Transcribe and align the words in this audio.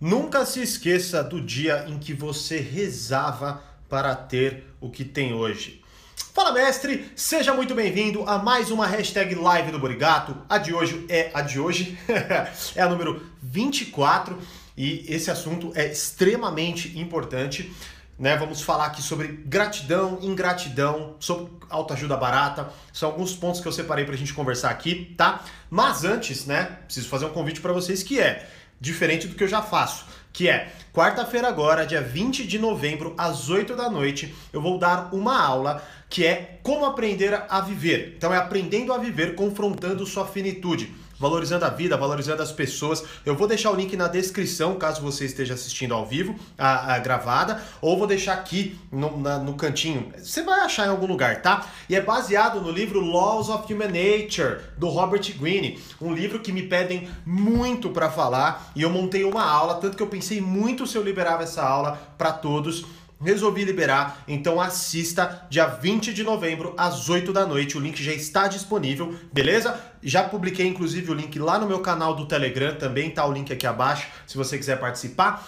Nunca 0.00 0.46
se 0.46 0.62
esqueça 0.62 1.22
do 1.22 1.38
dia 1.38 1.84
em 1.86 1.98
que 1.98 2.14
você 2.14 2.56
rezava 2.58 3.62
para 3.86 4.14
ter 4.14 4.64
o 4.80 4.88
que 4.88 5.04
tem 5.04 5.34
hoje. 5.34 5.84
Fala 6.32 6.52
mestre, 6.52 7.12
seja 7.14 7.52
muito 7.52 7.74
bem-vindo 7.74 8.24
a 8.26 8.38
mais 8.38 8.70
uma 8.70 8.86
hashtag 8.86 9.34
live 9.34 9.70
do 9.70 9.78
Borigato. 9.78 10.34
A 10.48 10.56
de 10.56 10.72
hoje 10.72 11.04
é 11.10 11.30
a 11.34 11.42
de 11.42 11.60
hoje, 11.60 11.98
é 12.74 12.80
a 12.80 12.88
número 12.88 13.26
24 13.42 14.38
e 14.74 15.04
esse 15.06 15.30
assunto 15.30 15.70
é 15.74 15.92
extremamente 15.92 16.98
importante. 16.98 17.70
Né, 18.18 18.36
vamos 18.36 18.62
falar 18.62 18.86
aqui 18.86 19.02
sobre 19.02 19.28
gratidão, 19.28 20.18
ingratidão, 20.22 21.16
sobre 21.20 21.52
autoajuda 21.68 22.16
barata. 22.16 22.70
São 22.90 23.10
alguns 23.10 23.34
pontos 23.34 23.60
que 23.60 23.68
eu 23.68 23.72
separei 23.72 24.06
para 24.06 24.14
a 24.14 24.18
gente 24.18 24.32
conversar 24.32 24.70
aqui, 24.70 25.14
tá? 25.16 25.42
Mas 25.70 26.04
antes, 26.04 26.46
né, 26.46 26.78
preciso 26.84 27.08
fazer 27.08 27.26
um 27.26 27.30
convite 27.30 27.60
para 27.60 27.72
vocês 27.72 28.02
que 28.02 28.18
é 28.18 28.46
diferente 28.80 29.28
do 29.28 29.34
que 29.34 29.44
eu 29.44 29.48
já 29.48 29.60
faço, 29.60 30.06
que 30.32 30.48
é 30.48 30.72
quarta-feira 30.92 31.48
agora, 31.48 31.86
dia 31.86 32.00
20 32.00 32.46
de 32.46 32.58
novembro, 32.58 33.14
às 33.18 33.48
8 33.48 33.76
da 33.76 33.90
noite, 33.90 34.34
eu 34.52 34.60
vou 34.60 34.78
dar 34.78 35.12
uma 35.12 35.40
aula 35.40 35.82
que 36.08 36.24
é 36.24 36.58
como 36.62 36.84
aprender 36.84 37.44
a 37.48 37.60
viver. 37.60 38.14
Então 38.16 38.32
é 38.32 38.36
aprendendo 38.36 38.92
a 38.92 38.98
viver 38.98 39.34
confrontando 39.34 40.06
sua 40.06 40.26
finitude 40.26 40.92
valorizando 41.20 41.66
a 41.66 41.68
vida, 41.68 41.96
valorizando 41.98 42.42
as 42.42 42.50
pessoas. 42.50 43.04
Eu 43.26 43.36
vou 43.36 43.46
deixar 43.46 43.70
o 43.70 43.76
link 43.76 43.94
na 43.94 44.08
descrição, 44.08 44.76
caso 44.76 45.02
você 45.02 45.26
esteja 45.26 45.52
assistindo 45.52 45.92
ao 45.92 46.06
vivo, 46.06 46.34
a, 46.56 46.94
a 46.94 46.98
gravada, 46.98 47.62
ou 47.82 47.98
vou 47.98 48.06
deixar 48.06 48.32
aqui 48.32 48.80
no, 48.90 49.20
na, 49.20 49.38
no 49.38 49.52
cantinho. 49.54 50.10
Você 50.16 50.42
vai 50.42 50.60
achar 50.60 50.86
em 50.86 50.90
algum 50.90 51.06
lugar, 51.06 51.42
tá? 51.42 51.66
E 51.88 51.94
é 51.94 52.00
baseado 52.00 52.60
no 52.62 52.70
livro 52.70 53.00
Laws 53.00 53.50
of 53.50 53.70
Human 53.72 53.88
Nature, 53.88 54.60
do 54.78 54.88
Robert 54.88 55.36
Greene, 55.38 55.78
um 56.00 56.14
livro 56.14 56.40
que 56.40 56.52
me 56.52 56.62
pedem 56.62 57.08
muito 57.26 57.90
para 57.90 58.10
falar, 58.10 58.72
e 58.74 58.80
eu 58.80 58.88
montei 58.88 59.22
uma 59.24 59.44
aula, 59.44 59.74
tanto 59.74 59.96
que 59.96 60.02
eu 60.02 60.06
pensei 60.06 60.40
muito 60.40 60.86
se 60.86 60.96
eu 60.96 61.02
liberava 61.02 61.42
essa 61.42 61.62
aula 61.62 62.00
para 62.16 62.32
todos 62.32 62.86
resolvi 63.20 63.64
liberar, 63.64 64.24
então 64.26 64.60
assista 64.60 65.46
dia 65.50 65.66
20 65.66 66.12
de 66.14 66.22
novembro 66.22 66.74
às 66.76 67.08
8 67.08 67.32
da 67.32 67.46
noite. 67.46 67.76
O 67.76 67.80
link 67.80 68.02
já 68.02 68.12
está 68.12 68.48
disponível, 68.48 69.14
beleza? 69.32 69.78
Já 70.02 70.24
publiquei 70.24 70.66
inclusive 70.66 71.10
o 71.10 71.14
link 71.14 71.38
lá 71.38 71.58
no 71.58 71.66
meu 71.66 71.80
canal 71.80 72.14
do 72.14 72.26
Telegram, 72.26 72.74
também 72.76 73.10
tá 73.10 73.26
o 73.26 73.32
link 73.32 73.52
aqui 73.52 73.66
abaixo, 73.66 74.08
se 74.26 74.36
você 74.36 74.56
quiser 74.56 74.80
participar. 74.80 75.46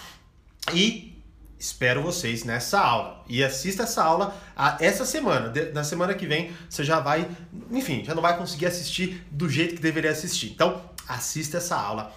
E 0.72 1.12
espero 1.58 2.02
vocês 2.02 2.44
nessa 2.44 2.80
aula. 2.80 3.24
E 3.28 3.42
assista 3.42 3.84
essa 3.84 4.02
aula 4.02 4.36
essa 4.80 5.04
semana. 5.04 5.52
Na 5.72 5.84
semana 5.84 6.12
que 6.12 6.26
vem 6.26 6.52
você 6.68 6.84
já 6.84 7.00
vai, 7.00 7.28
enfim, 7.70 8.04
já 8.04 8.14
não 8.14 8.22
vai 8.22 8.36
conseguir 8.36 8.66
assistir 8.66 9.26
do 9.30 9.48
jeito 9.48 9.76
que 9.76 9.80
deveria 9.80 10.10
assistir. 10.10 10.50
Então, 10.50 10.82
assista 11.08 11.56
essa 11.56 11.76
aula 11.76 12.12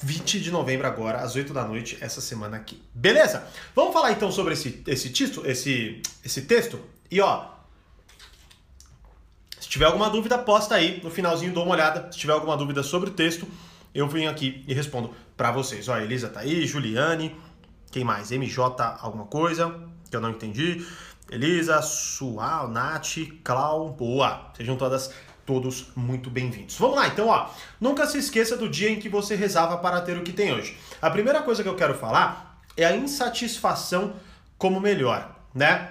20 0.00 0.40
de 0.40 0.50
novembro 0.50 0.86
agora, 0.86 1.18
às 1.18 1.34
8 1.34 1.52
da 1.52 1.64
noite, 1.64 1.98
essa 2.00 2.20
semana 2.20 2.56
aqui. 2.56 2.82
Beleza? 2.94 3.46
Vamos 3.74 3.92
falar 3.92 4.12
então 4.12 4.30
sobre 4.30 4.54
esse, 4.54 4.82
esse, 4.86 5.10
texto, 5.10 5.44
esse, 5.44 6.02
esse 6.24 6.42
texto? 6.42 6.80
E 7.10 7.20
ó, 7.20 7.46
se 9.58 9.68
tiver 9.68 9.86
alguma 9.86 10.08
dúvida, 10.08 10.38
posta 10.38 10.76
aí. 10.76 11.00
No 11.02 11.10
finalzinho 11.10 11.52
dou 11.52 11.64
uma 11.64 11.74
olhada. 11.74 12.10
Se 12.12 12.18
tiver 12.18 12.32
alguma 12.32 12.56
dúvida 12.56 12.82
sobre 12.82 13.10
o 13.10 13.12
texto, 13.12 13.46
eu 13.94 14.06
venho 14.06 14.30
aqui 14.30 14.64
e 14.68 14.72
respondo 14.72 15.12
para 15.36 15.50
vocês. 15.50 15.88
Ó, 15.88 15.98
Elisa 15.98 16.28
tá 16.28 16.40
aí, 16.40 16.66
Juliane, 16.66 17.36
quem 17.90 18.04
mais? 18.04 18.30
MJ 18.30 18.96
alguma 19.00 19.26
coisa 19.26 19.74
que 20.08 20.16
eu 20.16 20.20
não 20.20 20.30
entendi. 20.30 20.86
Elisa, 21.30 21.82
Sual, 21.82 22.68
Nath, 22.68 23.16
Clau, 23.44 23.90
boa. 23.90 24.52
Sejam 24.56 24.76
todas 24.76 25.12
todos 25.48 25.86
muito 25.96 26.28
bem-vindos. 26.28 26.76
Vamos 26.76 26.96
lá, 26.96 27.06
então, 27.06 27.28
ó. 27.28 27.48
Nunca 27.80 28.06
se 28.06 28.18
esqueça 28.18 28.54
do 28.54 28.68
dia 28.68 28.90
em 28.90 29.00
que 29.00 29.08
você 29.08 29.34
rezava 29.34 29.78
para 29.78 29.98
ter 30.02 30.14
o 30.14 30.22
que 30.22 30.30
tem 30.30 30.52
hoje. 30.52 30.76
A 31.00 31.08
primeira 31.08 31.40
coisa 31.40 31.62
que 31.62 31.68
eu 31.70 31.74
quero 31.74 31.94
falar 31.94 32.60
é 32.76 32.84
a 32.84 32.94
insatisfação 32.94 34.12
como 34.58 34.78
melhor, 34.78 35.34
né? 35.54 35.88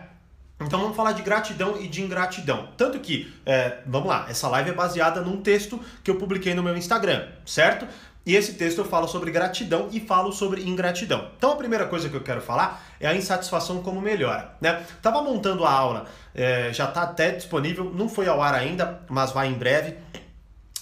Então 0.62 0.80
vamos 0.80 0.96
falar 0.96 1.14
de 1.14 1.24
gratidão 1.24 1.82
e 1.82 1.88
de 1.88 2.04
ingratidão. 2.04 2.70
Tanto 2.78 3.00
que, 3.00 3.34
é, 3.48 3.80
vamos 3.88 4.08
lá, 4.08 4.28
essa 4.30 4.48
live 4.48 4.70
é 4.70 4.73
baseada 4.73 5.22
num 5.22 5.42
texto 5.42 5.80
que 6.04 6.12
eu 6.12 6.17
publiquei 6.17 6.54
no 6.54 6.62
meu 6.62 6.78
Instagram, 6.78 7.28
certo? 7.44 7.88
E 8.27 8.36
esse 8.36 8.55
texto 8.55 8.80
eu 8.80 8.86
falo 8.86 9.08
sobre 9.08 9.32
gratidão 9.32 9.88
e 9.89 10.02
falo 10.02 10.33
sobre 10.33 10.61
ingratidão. 10.61 11.30
Então 11.38 11.54
a 11.54 11.55
primeira 11.55 11.88
coisa 11.88 12.10
que 12.10 12.15
eu 12.17 12.21
quero 12.21 12.42
falar 12.42 12.86
é 12.99 13.08
a 13.08 13.15
insatisfação 13.15 13.82
como 13.82 14.02
melhora. 14.02 14.54
Né? 14.60 14.86
Tava 15.02 15.21
montando 15.21 15.64
a 15.64 15.71
aula, 15.71 16.08
é, 16.36 16.73
já 16.73 16.89
está 16.89 17.04
até 17.04 17.32
disponível, 17.32 17.86
não 17.95 18.10
foi 18.10 18.27
ao 18.27 18.42
ar 18.42 18.54
ainda, 18.54 19.02
mas 19.08 19.32
vai 19.32 19.48
em 19.48 19.54
breve 19.54 19.95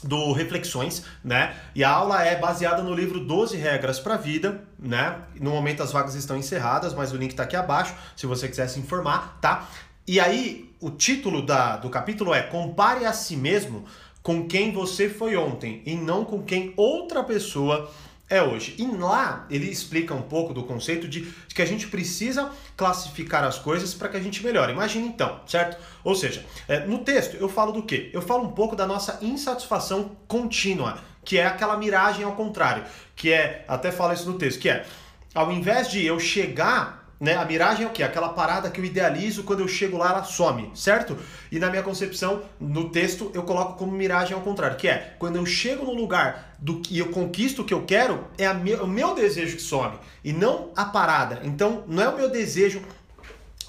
do 0.01 0.31
Reflexões, 0.34 1.03
né? 1.23 1.55
E 1.73 1.84
a 1.84 1.89
aula 1.89 2.23
é 2.23 2.35
baseada 2.35 2.81
no 2.81 2.94
livro 2.94 3.19
12 3.19 3.57
Regras 3.57 4.00
para 4.00 4.16
a 4.16 4.17
Vida, 4.17 4.63
né? 4.79 5.19
No 5.39 5.51
momento 5.51 5.84
as 5.84 5.91
vagas 5.91 6.16
estão 6.16 6.38
encerradas, 6.38 6.95
mas 6.95 7.11
o 7.11 7.17
link 7.17 7.31
está 7.31 7.44
aqui 7.44 7.55
abaixo, 7.55 7.94
se 8.16 8.25
você 8.25 8.47
quiser 8.47 8.67
se 8.67 8.79
informar, 8.79 9.38
tá? 9.39 9.67
E 10.07 10.19
aí, 10.19 10.72
o 10.79 10.91
título 10.91 11.44
da, 11.44 11.78
do 11.78 11.89
capítulo 11.89 12.34
é 12.34 12.44
Compare 12.44 13.05
a 13.05 13.13
si 13.13 13.35
mesmo 13.35 13.85
com 14.25 14.47
quem 14.47 14.72
você 14.72 15.08
foi 15.08 15.38
ontem 15.38 15.84
e 15.86 15.94
não 15.94 16.25
com 16.25 16.41
quem 16.41 16.74
outra 16.75 17.24
pessoa 17.24 17.91
é 18.28 18.41
hoje. 18.41 18.74
E 18.80 18.88
lá 18.88 19.46
ele 19.52 19.69
explica 19.69 20.16
um 20.16 20.24
pouco 20.24 20.52
do 20.52 20.63
conceito 20.63 21.08
de, 21.08 21.31
que 21.53 21.62
a 21.62 21.66
gente 21.66 21.86
precisa 21.86 22.50
classificar 22.75 23.44
as 23.44 23.59
coisas 23.59 23.94
para 23.94 24.09
que 24.09 24.18
a 24.18 24.19
gente 24.19 24.44
melhore. 24.44 24.72
Imagina 24.72 25.06
então, 25.06 25.41
certo? 25.46 25.78
Ou 26.03 26.16
seja, 26.16 26.44
é, 26.68 26.80
no 26.88 27.03
texto 27.03 27.35
eu 27.35 27.47
falo 27.47 27.72
do 27.72 27.84
quê? 27.84 28.09
Eu 28.12 28.22
falo 28.22 28.46
um 28.46 28.52
pouco 28.52 28.75
da 28.75 28.88
nossa 28.88 29.19
insatisfação 29.22 30.18
contínua, 30.28 30.97
que 31.24 31.38
é 31.38 31.46
aquela 31.46 31.78
miragem 31.78 32.25
ao 32.25 32.31
contrário, 32.31 32.84
que 33.16 33.31
é, 33.31 33.64
até 33.68 33.91
fala 33.91 34.16
isso 34.16 34.28
no 34.28 34.40
texto, 34.40 34.59
que 34.59 34.69
é, 34.69 34.88
ao 35.35 35.52
invés 35.52 35.88
de 35.91 36.03
eu 36.03 36.19
chegar 36.19 37.04
né? 37.20 37.36
A 37.36 37.46
miragem 37.46 37.86
é 37.86 37.88
o 37.88 37.92
quê? 37.92 38.03
Aquela 38.03 38.30
parada 38.30 38.70
que 38.70 38.80
eu 38.80 38.86
idealizo, 38.86 39.44
quando 39.44 39.62
eu 39.62 39.68
chego 39.68 39.98
lá 39.98 40.09
ela 40.09 40.24
some, 40.24 40.72
certo? 40.76 41.18
E 41.52 41.59
na 41.59 41.70
minha 41.70 41.84
concepção, 41.84 42.44
no 42.59 42.90
texto, 42.90 43.31
eu 43.34 43.44
coloco 43.44 43.78
como 43.78 43.92
miragem 43.92 44.34
ao 44.34 44.42
contrário, 44.42 44.78
que 44.78 44.88
é 44.88 45.16
quando 45.18 45.38
eu 45.38 45.46
chego 45.46 45.86
no 45.86 45.94
lugar 45.94 46.56
do 46.59 46.80
que 46.80 46.98
eu 46.98 47.09
conquisto 47.09 47.62
o 47.62 47.66
que 47.66 47.74
eu 47.74 47.84
quero, 47.84 48.26
é 48.38 48.50
o 48.50 48.88
meu 48.88 49.16
desejo 49.16 49.56
que 49.56 49.62
some 49.62 49.98
e 50.24 50.34
não 50.34 50.72
a 50.76 50.86
parada. 50.86 51.42
Então, 51.44 51.84
não 51.88 52.03
é 52.03 52.09
o 52.09 52.16
meu 52.16 52.30
desejo 52.30 52.81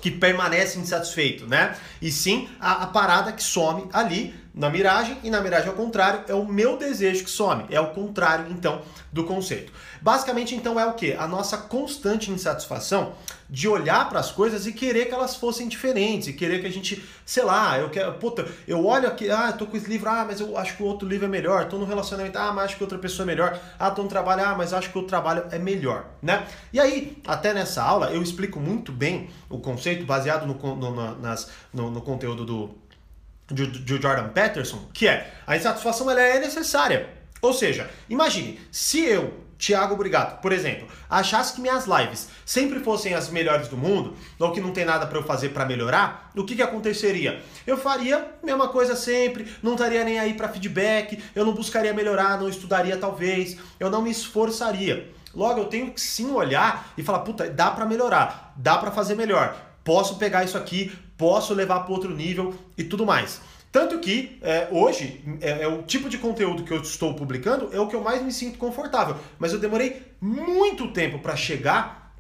que 0.01 0.11
permanece 0.11 0.79
insatisfeito, 0.79 1.47
né? 1.47 1.77
E 2.01 2.13
sim 2.13 2.49
a, 2.61 2.85
a 2.85 2.87
parada 2.87 3.33
que 3.33 3.43
some 3.43 3.89
ali 3.93 4.35
na 4.55 4.71
miragem 4.71 5.19
e 5.23 5.31
na 5.31 5.41
miragem 5.41 5.69
ao 5.69 5.75
contrário 5.75 6.25
é 6.29 6.35
o 6.35 6.45
meu 6.47 6.77
desejo 6.77 7.25
que 7.25 7.31
some, 7.31 7.65
é 7.71 7.81
o 7.81 7.89
contrário 7.89 8.47
então 8.51 8.83
do 9.13 9.25
conceito. 9.25 9.73
Basicamente 10.01 10.55
então 10.55 10.79
é 10.79 10.87
o 10.87 10.95
que? 10.95 11.13
A 11.15 11.27
nossa 11.27 11.59
constante 11.59 12.31
insatisfação 12.31 13.15
de 13.49 13.69
olhar 13.69 14.09
para 14.09 14.21
as 14.21 14.31
coisas 14.31 14.67
e 14.67 14.73
querer 14.73 15.07
que 15.07 15.15
elas 15.15 15.37
fossem 15.37 15.69
diferentes, 15.69 16.29
e 16.29 16.33
querer 16.33 16.61
que 16.61 16.67
a 16.67 16.71
gente, 16.71 17.05
sei 17.25 17.45
lá, 17.45 17.79
eu 17.79 17.89
quero, 17.91 18.13
puta, 18.15 18.47
eu 18.67 18.85
olho 18.85 19.07
aqui, 19.07 19.31
ah, 19.31 19.53
tô 19.53 19.67
com 19.67 19.77
esse 19.77 19.89
livro, 19.89 20.09
ah, 20.09 20.25
mas 20.27 20.41
eu 20.41 20.57
acho 20.57 20.77
que 20.77 20.83
o 20.83 20.87
outro 20.87 21.09
livro 21.09 21.27
é 21.27 21.29
melhor, 21.29 21.69
tô 21.69 21.79
no 21.79 21.85
relacionamento, 21.85 22.39
ah, 22.39 22.53
mas 22.53 22.67
acho 22.67 22.77
que 22.77 22.83
outra 22.83 22.99
pessoa 22.99 23.25
é 23.25 23.27
melhor, 23.27 23.59
ah, 23.79 23.91
tô 23.91 24.03
no 24.03 24.09
trabalho, 24.09 24.45
ah, 24.45 24.55
mas 24.57 24.73
acho 24.73 24.91
que 24.91 24.99
o 24.99 25.03
trabalho 25.05 25.45
é 25.51 25.59
melhor, 25.59 26.07
né? 26.21 26.47
E 26.73 26.81
aí, 26.81 27.19
até 27.27 27.55
nessa 27.55 27.83
aula, 27.83 28.11
eu 28.11 28.23
explico 28.23 28.59
muito 28.59 28.93
bem 28.93 29.29
o 29.49 29.59
conceito 29.59 30.05
baseado 30.05 30.47
no, 30.47 30.77
no, 30.77 31.21
nas, 31.21 31.51
no, 31.73 31.91
no 31.91 32.01
conteúdo 32.01 32.45
do, 32.45 32.75
de 33.49 34.03
Jordan 34.03 34.29
Peterson, 34.29 34.89
que 34.93 35.07
é 35.07 35.33
a 35.47 35.57
insatisfação 35.57 36.11
ela 36.11 36.21
é 36.21 36.41
necessária. 36.41 37.16
Ou 37.41 37.53
seja, 37.53 37.91
imagine, 38.09 38.59
se 38.71 39.05
eu 39.05 39.47
Tiago 39.59 39.97
Brigato, 39.97 40.43
por 40.43 40.53
exemplo, 40.53 40.87
achasse 41.09 41.55
que 41.55 41.61
minhas 41.61 41.87
lives 41.87 42.29
sempre 42.45 42.81
fossem 42.81 43.15
as 43.15 43.31
melhores 43.31 43.69
do 43.69 43.77
mundo, 43.77 44.15
ou 44.39 44.53
que 44.53 44.61
não 44.61 44.71
tem 44.71 44.85
nada 44.85 45.07
para 45.07 45.19
eu 45.19 45.23
fazer 45.23 45.51
para 45.51 45.65
melhorar, 45.65 46.31
o 46.37 46.45
que, 46.45 46.55
que 46.55 46.63
aconteceria? 46.63 47.43
Eu 47.67 47.79
faria 47.79 48.19
a 48.43 48.47
mesma 48.47 48.69
coisa 48.69 48.95
sempre, 48.95 49.47
não 49.63 49.73
estaria 49.73 50.05
nem 50.05 50.19
aí 50.19 50.35
para 50.35 50.49
feedback, 50.49 51.23
eu 51.35 51.45
não 51.45 51.55
buscaria 51.55 51.95
melhorar, 51.95 52.39
não 52.39 52.49
estudaria 52.49 52.97
talvez, 52.97 53.57
eu 53.81 53.91
não 53.91 54.03
me 54.03 54.11
esforçaria. 54.11 55.11
Logo, 55.35 55.61
eu 55.61 55.67
tenho 55.67 55.91
que 55.91 56.01
sim 56.01 56.31
olhar 56.31 56.93
e 56.97 57.03
falar, 57.03 57.21
puta, 57.21 57.49
dá 57.49 57.71
para 57.71 57.85
melhorar, 57.85 58.53
dá 58.57 58.77
para 58.79 58.91
fazer 58.91 59.15
melhor, 59.15 59.57
posso 59.85 60.17
pegar 60.17 60.45
isso 60.45 60.57
aqui, 60.57 60.97
posso 61.17 61.55
levar 61.55 61.81
para 61.81 61.93
outro 61.93 62.15
nível 62.15 62.55
e 62.77 62.85
tudo 62.85 63.07
mais. 63.07 63.41
Tanto 63.77 63.99
que 63.99 64.39
é, 64.41 64.69
hoje 64.71 65.23
é, 65.39 65.65
é, 65.65 65.69
o 65.69 65.83
tipo 65.83 66.09
de 66.09 66.17
conteúdo 66.17 66.65
que 66.65 66.73
eu 66.73 66.81
estou 66.81 67.13
publicando 67.13 67.69
é 67.75 67.79
o 67.79 67.87
que 67.87 67.95
eu 67.95 68.01
mais 68.01 68.23
me 68.23 68.33
sinto 68.33 68.57
confortável. 68.57 69.19
Mas 69.39 69.53
eu 69.53 69.59
demorei 69.59 70.01
muito 70.19 70.91
tempo 70.93 71.19
para 71.19 71.37
chegar 71.37 72.15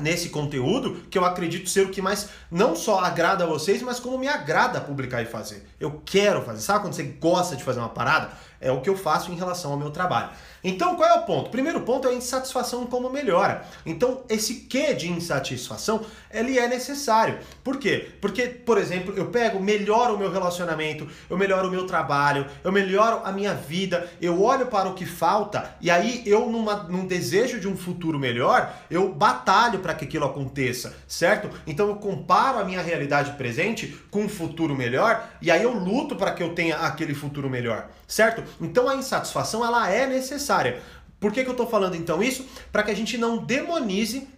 nesse 0.00 0.30
conteúdo 0.30 1.02
que 1.10 1.18
eu 1.18 1.24
acredito 1.26 1.68
ser 1.68 1.82
o 1.82 1.90
que 1.90 2.00
mais 2.00 2.30
não 2.50 2.74
só 2.74 3.00
agrada 3.00 3.44
a 3.44 3.46
vocês, 3.46 3.82
mas 3.82 4.00
como 4.00 4.16
me 4.16 4.28
agrada 4.28 4.80
publicar 4.80 5.20
e 5.20 5.26
fazer. 5.26 5.68
Eu 5.78 6.00
quero 6.06 6.40
fazer. 6.40 6.62
Sabe 6.62 6.80
quando 6.80 6.94
você 6.94 7.02
gosta 7.02 7.54
de 7.54 7.62
fazer 7.62 7.80
uma 7.80 7.90
parada? 7.90 8.30
É 8.58 8.72
o 8.72 8.80
que 8.80 8.88
eu 8.88 8.96
faço 8.96 9.30
em 9.30 9.36
relação 9.36 9.72
ao 9.72 9.78
meu 9.78 9.90
trabalho. 9.90 10.30
Então, 10.64 10.96
qual 10.96 11.10
é 11.10 11.12
o 11.12 11.22
ponto? 11.26 11.50
Primeiro 11.50 11.82
ponto 11.82 12.08
é 12.08 12.10
a 12.10 12.14
insatisfação 12.14 12.86
como 12.86 13.10
melhora. 13.10 13.66
Então, 13.84 14.22
esse 14.30 14.54
que 14.60 14.94
de 14.94 15.10
insatisfação, 15.10 16.00
ele 16.32 16.58
é 16.58 16.66
necessário. 16.66 17.38
Por 17.62 17.76
quê? 17.76 18.08
Porque, 18.18 18.46
por 18.46 18.78
exemplo, 18.78 19.12
eu 19.14 19.26
pego, 19.26 19.60
melhoro 19.60 20.14
o 20.14 20.18
meu 20.18 20.32
relacionamento, 20.32 21.06
eu 21.28 21.36
melhoro 21.36 21.68
o 21.68 21.70
meu 21.70 21.86
trabalho, 21.86 22.46
eu 22.64 22.72
melhoro 22.72 23.20
a 23.24 23.30
minha 23.30 23.52
vida, 23.52 24.10
eu 24.22 24.42
olho 24.42 24.66
para 24.66 24.88
o 24.88 24.94
que 24.94 25.04
falta 25.04 25.76
e 25.82 25.90
aí 25.90 26.22
eu, 26.24 26.48
numa, 26.48 26.84
num 26.84 27.06
desejo 27.06 27.60
de 27.60 27.68
um 27.68 27.76
futuro 27.76 28.18
melhor, 28.18 28.74
eu 28.90 29.12
batalho 29.12 29.80
para 29.80 29.92
que 29.92 30.06
aquilo 30.06 30.24
aconteça, 30.24 30.96
certo? 31.06 31.50
Então, 31.66 31.88
eu 31.88 31.96
comparo 31.96 32.58
a 32.58 32.64
minha 32.64 32.80
realidade 32.80 33.32
presente 33.32 33.94
com 34.10 34.22
um 34.22 34.28
futuro 34.28 34.74
melhor 34.74 35.28
e 35.42 35.50
aí 35.50 35.62
eu 35.62 35.74
luto 35.74 36.16
para 36.16 36.32
que 36.32 36.42
eu 36.42 36.54
tenha 36.54 36.76
aquele 36.76 37.12
futuro 37.12 37.50
melhor, 37.50 37.88
certo? 38.06 38.42
Então, 38.60 38.88
a 38.88 38.94
insatisfação, 38.94 39.64
ela 39.64 39.90
é 39.90 40.06
necessária. 40.06 40.82
Por 41.18 41.32
que, 41.32 41.42
que 41.42 41.48
eu 41.48 41.52
estou 41.52 41.66
falando 41.66 41.96
então 41.96 42.22
isso? 42.22 42.46
Para 42.70 42.82
que 42.82 42.90
a 42.90 42.96
gente 42.96 43.16
não 43.16 43.38
demonize 43.38 44.28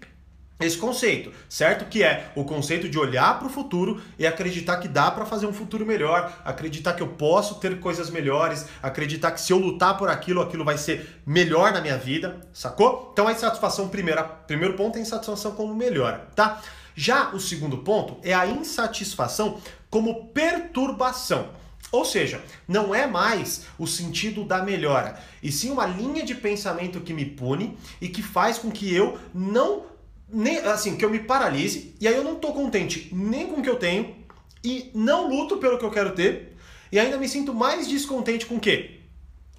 esse 0.58 0.78
conceito, 0.78 1.32
certo? 1.48 1.84
Que 1.86 2.02
é 2.02 2.30
o 2.34 2.44
conceito 2.44 2.88
de 2.88 2.98
olhar 2.98 3.38
para 3.38 3.46
o 3.46 3.50
futuro 3.50 4.00
e 4.18 4.26
acreditar 4.26 4.78
que 4.78 4.88
dá 4.88 5.10
para 5.10 5.26
fazer 5.26 5.46
um 5.46 5.52
futuro 5.52 5.84
melhor, 5.84 6.32
acreditar 6.44 6.94
que 6.94 7.02
eu 7.02 7.08
posso 7.08 7.56
ter 7.56 7.78
coisas 7.78 8.08
melhores, 8.08 8.66
acreditar 8.82 9.32
que 9.32 9.40
se 9.40 9.52
eu 9.52 9.58
lutar 9.58 9.98
por 9.98 10.08
aquilo, 10.08 10.40
aquilo 10.40 10.64
vai 10.64 10.78
ser 10.78 11.20
melhor 11.26 11.72
na 11.72 11.80
minha 11.80 11.98
vida, 11.98 12.40
sacou? 12.54 13.10
Então 13.12 13.28
a 13.28 13.32
insatisfação, 13.32 13.88
primeira, 13.88 14.24
primeiro 14.24 14.74
ponto 14.74 14.96
é 14.96 15.00
a 15.00 15.02
insatisfação 15.02 15.52
como 15.52 15.74
melhora, 15.74 16.26
tá? 16.34 16.62
Já 16.94 17.34
o 17.34 17.38
segundo 17.38 17.78
ponto 17.78 18.16
é 18.22 18.32
a 18.32 18.46
insatisfação 18.46 19.60
como 19.90 20.28
perturbação. 20.28 21.50
Ou 21.92 22.04
seja, 22.04 22.42
não 22.66 22.94
é 22.94 23.06
mais 23.06 23.64
o 23.78 23.86
sentido 23.86 24.44
da 24.44 24.62
melhora, 24.62 25.20
e 25.42 25.52
sim 25.52 25.70
uma 25.70 25.86
linha 25.86 26.24
de 26.24 26.34
pensamento 26.34 27.00
que 27.00 27.14
me 27.14 27.24
pune 27.24 27.76
e 28.00 28.08
que 28.08 28.22
faz 28.22 28.58
com 28.58 28.70
que 28.70 28.92
eu 28.92 29.18
não 29.32 29.84
nem 30.28 30.58
assim, 30.58 30.96
que 30.96 31.04
eu 31.04 31.10
me 31.10 31.20
paralise 31.20 31.94
e 32.00 32.08
aí 32.08 32.16
eu 32.16 32.24
não 32.24 32.34
tô 32.34 32.52
contente 32.52 33.08
nem 33.12 33.46
com 33.46 33.60
o 33.60 33.62
que 33.62 33.70
eu 33.70 33.76
tenho 33.76 34.16
e 34.64 34.90
não 34.92 35.28
luto 35.28 35.58
pelo 35.58 35.78
que 35.78 35.84
eu 35.84 35.90
quero 35.90 36.14
ter 36.14 36.56
e 36.90 36.98
ainda 36.98 37.16
me 37.16 37.28
sinto 37.28 37.54
mais 37.54 37.86
descontente 37.86 38.46
com 38.46 38.56
o 38.56 38.60
quê? 38.60 39.00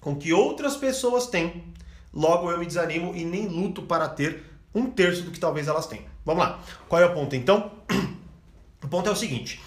Com 0.01 0.15
que 0.15 0.33
outras 0.33 0.75
pessoas 0.75 1.27
têm. 1.27 1.63
Logo 2.13 2.51
eu 2.51 2.57
me 2.57 2.65
desanimo 2.65 3.15
e 3.15 3.23
nem 3.23 3.47
luto 3.47 3.81
para 3.81 4.07
ter 4.07 4.43
um 4.73 4.89
terço 4.89 5.23
do 5.23 5.31
que 5.31 5.39
talvez 5.39 5.67
elas 5.67 5.87
tenham. 5.87 6.05
Vamos 6.25 6.43
lá. 6.43 6.59
Qual 6.87 7.01
é 7.01 7.05
o 7.05 7.13
ponto 7.13 7.35
então? 7.35 7.71
O 8.83 8.87
ponto 8.87 9.09
é 9.09 9.11
o 9.11 9.15
seguinte: 9.15 9.59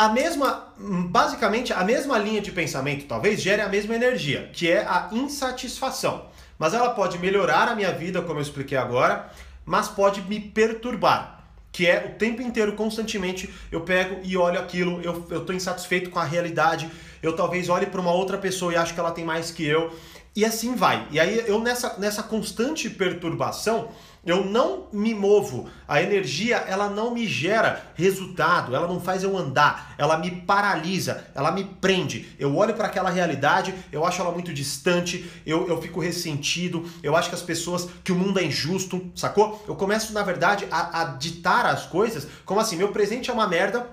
a 0.00 0.08
mesma, 0.08 0.72
basicamente, 1.10 1.74
a 1.74 1.84
mesma 1.84 2.16
linha 2.16 2.40
de 2.40 2.50
pensamento 2.50 3.04
talvez 3.04 3.38
gere 3.38 3.60
a 3.60 3.68
mesma 3.68 3.94
energia, 3.94 4.48
que 4.50 4.66
é 4.66 4.78
a 4.78 5.10
insatisfação. 5.12 6.24
Mas 6.58 6.72
ela 6.72 6.88
pode 6.94 7.18
melhorar 7.18 7.68
a 7.68 7.74
minha 7.74 7.92
vida, 7.92 8.22
como 8.22 8.38
eu 8.38 8.42
expliquei 8.42 8.78
agora, 8.78 9.30
mas 9.62 9.88
pode 9.88 10.22
me 10.22 10.40
perturbar, 10.40 11.44
que 11.70 11.86
é 11.86 12.12
o 12.14 12.18
tempo 12.18 12.40
inteiro, 12.40 12.72
constantemente, 12.72 13.52
eu 13.70 13.82
pego 13.82 14.20
e 14.24 14.38
olho 14.38 14.58
aquilo, 14.58 15.02
eu, 15.02 15.26
eu 15.28 15.52
insatisfeito 15.52 16.08
com 16.08 16.18
a 16.18 16.24
realidade, 16.24 16.90
eu 17.22 17.36
talvez 17.36 17.68
olhe 17.68 17.84
para 17.84 18.00
uma 18.00 18.10
outra 18.10 18.38
pessoa 18.38 18.72
e 18.72 18.76
acho 18.76 18.94
que 18.94 19.00
ela 19.00 19.10
tem 19.10 19.26
mais 19.26 19.50
que 19.50 19.66
eu, 19.66 19.94
e 20.34 20.46
assim 20.46 20.74
vai. 20.74 21.06
E 21.10 21.20
aí 21.20 21.44
eu 21.46 21.60
nessa, 21.60 21.98
nessa 21.98 22.22
constante 22.22 22.88
perturbação, 22.88 23.90
eu 24.24 24.44
não 24.44 24.86
me 24.92 25.14
movo, 25.14 25.68
a 25.88 26.02
energia 26.02 26.56
ela 26.56 26.90
não 26.90 27.12
me 27.12 27.26
gera 27.26 27.82
resultado, 27.94 28.74
ela 28.74 28.86
não 28.86 29.00
faz 29.00 29.22
eu 29.22 29.36
andar, 29.36 29.94
ela 29.96 30.18
me 30.18 30.30
paralisa, 30.30 31.24
ela 31.34 31.50
me 31.50 31.64
prende. 31.64 32.34
Eu 32.38 32.54
olho 32.56 32.74
para 32.74 32.86
aquela 32.86 33.10
realidade, 33.10 33.74
eu 33.90 34.04
acho 34.04 34.20
ela 34.20 34.30
muito 34.30 34.52
distante, 34.52 35.30
eu, 35.46 35.66
eu 35.68 35.80
fico 35.80 36.00
ressentido, 36.00 36.88
eu 37.02 37.16
acho 37.16 37.30
que 37.30 37.34
as 37.34 37.42
pessoas, 37.42 37.88
que 38.04 38.12
o 38.12 38.16
mundo 38.16 38.38
é 38.38 38.44
injusto, 38.44 39.10
sacou? 39.14 39.64
Eu 39.66 39.74
começo, 39.74 40.12
na 40.12 40.22
verdade, 40.22 40.66
a, 40.70 41.00
a 41.00 41.04
ditar 41.04 41.64
as 41.64 41.86
coisas 41.86 42.26
como 42.44 42.60
assim: 42.60 42.76
meu 42.76 42.88
presente 42.88 43.30
é 43.30 43.32
uma 43.32 43.48
merda, 43.48 43.88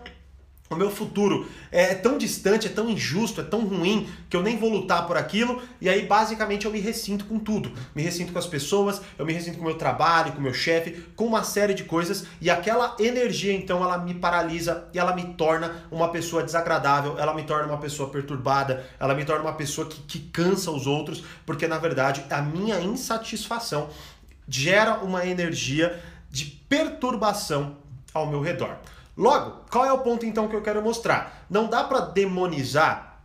o 0.69 0.75
meu 0.75 0.91
futuro 0.91 1.47
é 1.71 1.95
tão 1.95 2.17
distante, 2.17 2.67
é 2.67 2.69
tão 2.69 2.89
injusto, 2.89 3.39
é 3.39 3.43
tão 3.43 3.65
ruim 3.65 4.09
que 4.29 4.35
eu 4.35 4.43
nem 4.43 4.57
vou 4.57 4.69
lutar 4.69 5.07
por 5.07 5.15
aquilo 5.15 5.61
e 5.79 5.87
aí 5.87 6.05
basicamente 6.05 6.65
eu 6.65 6.71
me 6.71 6.79
ressinto 6.79 7.25
com 7.25 7.39
tudo. 7.39 7.71
Me 7.95 8.01
ressinto 8.01 8.33
com 8.33 8.39
as 8.39 8.47
pessoas, 8.47 9.01
eu 9.17 9.25
me 9.25 9.31
ressinto 9.31 9.57
com 9.57 9.63
o 9.63 9.67
meu 9.67 9.77
trabalho, 9.77 10.33
com 10.33 10.39
o 10.39 10.41
meu 10.41 10.53
chefe, 10.53 11.05
com 11.15 11.25
uma 11.25 11.43
série 11.43 11.73
de 11.73 11.85
coisas 11.85 12.25
e 12.41 12.49
aquela 12.49 12.95
energia 12.99 13.53
então 13.53 13.81
ela 13.83 13.97
me 13.97 14.13
paralisa 14.13 14.87
e 14.93 14.99
ela 14.99 15.15
me 15.15 15.33
torna 15.35 15.87
uma 15.89 16.09
pessoa 16.09 16.43
desagradável, 16.43 17.17
ela 17.17 17.33
me 17.33 17.43
torna 17.43 17.67
uma 17.67 17.77
pessoa 17.77 18.09
perturbada, 18.09 18.85
ela 18.99 19.15
me 19.15 19.23
torna 19.23 19.43
uma 19.43 19.53
pessoa 19.53 19.87
que, 19.87 20.01
que 20.01 20.19
cansa 20.19 20.69
os 20.69 20.85
outros, 20.85 21.23
porque 21.45 21.67
na 21.67 21.77
verdade 21.77 22.25
a 22.29 22.41
minha 22.41 22.79
insatisfação 22.81 23.89
gera 24.47 24.99
uma 24.99 25.25
energia 25.25 26.01
de 26.29 26.45
perturbação 26.45 27.77
ao 28.13 28.27
meu 28.27 28.41
redor. 28.41 28.77
Logo, 29.17 29.65
qual 29.71 29.85
é 29.85 29.91
o 29.91 29.99
ponto 29.99 30.25
então 30.25 30.47
que 30.47 30.55
eu 30.55 30.61
quero 30.61 30.81
mostrar? 30.81 31.45
Não 31.49 31.67
dá 31.67 31.83
para 31.83 32.01
demonizar 32.01 33.23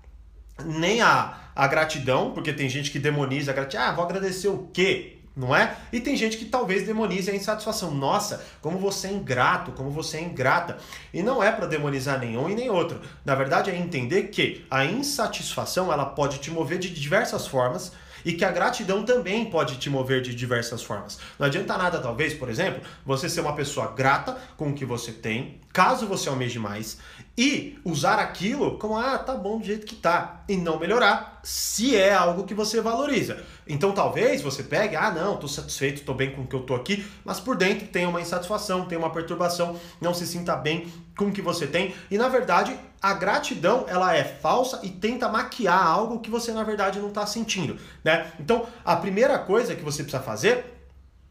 nem 0.64 1.02
a, 1.02 1.38
a 1.54 1.66
gratidão, 1.66 2.32
porque 2.32 2.52
tem 2.52 2.68
gente 2.68 2.90
que 2.90 2.98
demoniza 2.98 3.50
a 3.50 3.54
gratidão. 3.54 3.84
Ah, 3.84 3.92
vou 3.92 4.04
agradecer 4.04 4.48
o 4.48 4.70
quê? 4.72 5.18
Não 5.34 5.54
é? 5.54 5.76
E 5.92 6.00
tem 6.00 6.14
gente 6.16 6.36
que 6.36 6.44
talvez 6.44 6.86
demonize 6.86 7.30
a 7.30 7.34
insatisfação. 7.34 7.90
Nossa, 7.90 8.44
como 8.60 8.78
você 8.78 9.08
é 9.08 9.12
ingrato, 9.12 9.72
como 9.72 9.90
você 9.90 10.18
é 10.18 10.22
ingrata. 10.22 10.76
E 11.12 11.22
não 11.22 11.42
é 11.42 11.50
para 11.50 11.66
demonizar 11.66 12.18
nenhum 12.18 12.48
e 12.48 12.54
nem 12.54 12.70
outro. 12.70 13.00
Na 13.24 13.34
verdade, 13.34 13.70
é 13.70 13.76
entender 13.76 14.24
que 14.24 14.64
a 14.70 14.84
insatisfação 14.84 15.92
ela 15.92 16.06
pode 16.06 16.38
te 16.38 16.50
mover 16.50 16.78
de 16.78 16.90
diversas 16.90 17.46
formas 17.46 17.92
e 18.24 18.32
que 18.32 18.44
a 18.44 18.50
gratidão 18.50 19.04
também 19.04 19.46
pode 19.46 19.76
te 19.76 19.90
mover 19.90 20.22
de 20.22 20.34
diversas 20.34 20.82
formas. 20.82 21.18
Não 21.38 21.46
adianta 21.46 21.76
nada, 21.76 21.98
talvez, 21.98 22.34
por 22.34 22.48
exemplo, 22.48 22.82
você 23.04 23.28
ser 23.28 23.40
uma 23.40 23.54
pessoa 23.54 23.92
grata 23.92 24.36
com 24.56 24.70
o 24.70 24.74
que 24.74 24.84
você 24.84 25.12
tem, 25.12 25.60
caso 25.72 26.06
você 26.06 26.28
almeje 26.28 26.58
mais, 26.58 26.98
e 27.36 27.78
usar 27.82 28.18
aquilo 28.18 28.76
como, 28.78 28.96
ah, 28.96 29.16
tá 29.16 29.34
bom 29.34 29.58
do 29.58 29.64
jeito 29.64 29.86
que 29.86 29.94
tá, 29.94 30.42
e 30.46 30.56
não 30.56 30.78
melhorar, 30.78 31.40
se 31.42 31.96
é 31.96 32.12
algo 32.12 32.44
que 32.44 32.52
você 32.52 32.80
valoriza. 32.80 33.42
Então 33.66 33.92
talvez 33.92 34.42
você 34.42 34.62
pegue, 34.62 34.96
ah, 34.96 35.10
não, 35.10 35.36
tô 35.36 35.48
satisfeito, 35.48 36.04
tô 36.04 36.12
bem 36.12 36.30
com 36.30 36.42
o 36.42 36.46
que 36.46 36.54
eu 36.54 36.60
tô 36.60 36.74
aqui, 36.74 37.06
mas 37.24 37.40
por 37.40 37.56
dentro 37.56 37.86
tem 37.88 38.06
uma 38.06 38.20
insatisfação, 38.20 38.84
tem 38.84 38.98
uma 38.98 39.10
perturbação, 39.10 39.80
não 40.00 40.12
se 40.12 40.26
sinta 40.26 40.54
bem 40.54 40.92
com 41.16 41.26
o 41.26 41.32
que 41.32 41.40
você 41.40 41.66
tem, 41.66 41.94
e 42.10 42.18
na 42.18 42.28
verdade 42.28 42.78
a 43.00 43.14
gratidão 43.14 43.86
ela 43.88 44.14
é 44.14 44.22
falsa 44.22 44.80
e 44.82 44.90
tenta 44.90 45.28
maquiar 45.28 45.86
algo 45.86 46.20
que 46.20 46.30
você 46.30 46.52
na 46.52 46.62
verdade 46.62 47.00
não 47.00 47.08
está 47.08 47.26
sentindo, 47.26 47.78
né? 48.04 48.30
Então 48.38 48.66
a 48.84 48.94
primeira 48.94 49.38
coisa 49.38 49.74
que 49.74 49.82
você 49.82 50.02
precisa 50.02 50.22
fazer 50.22 50.64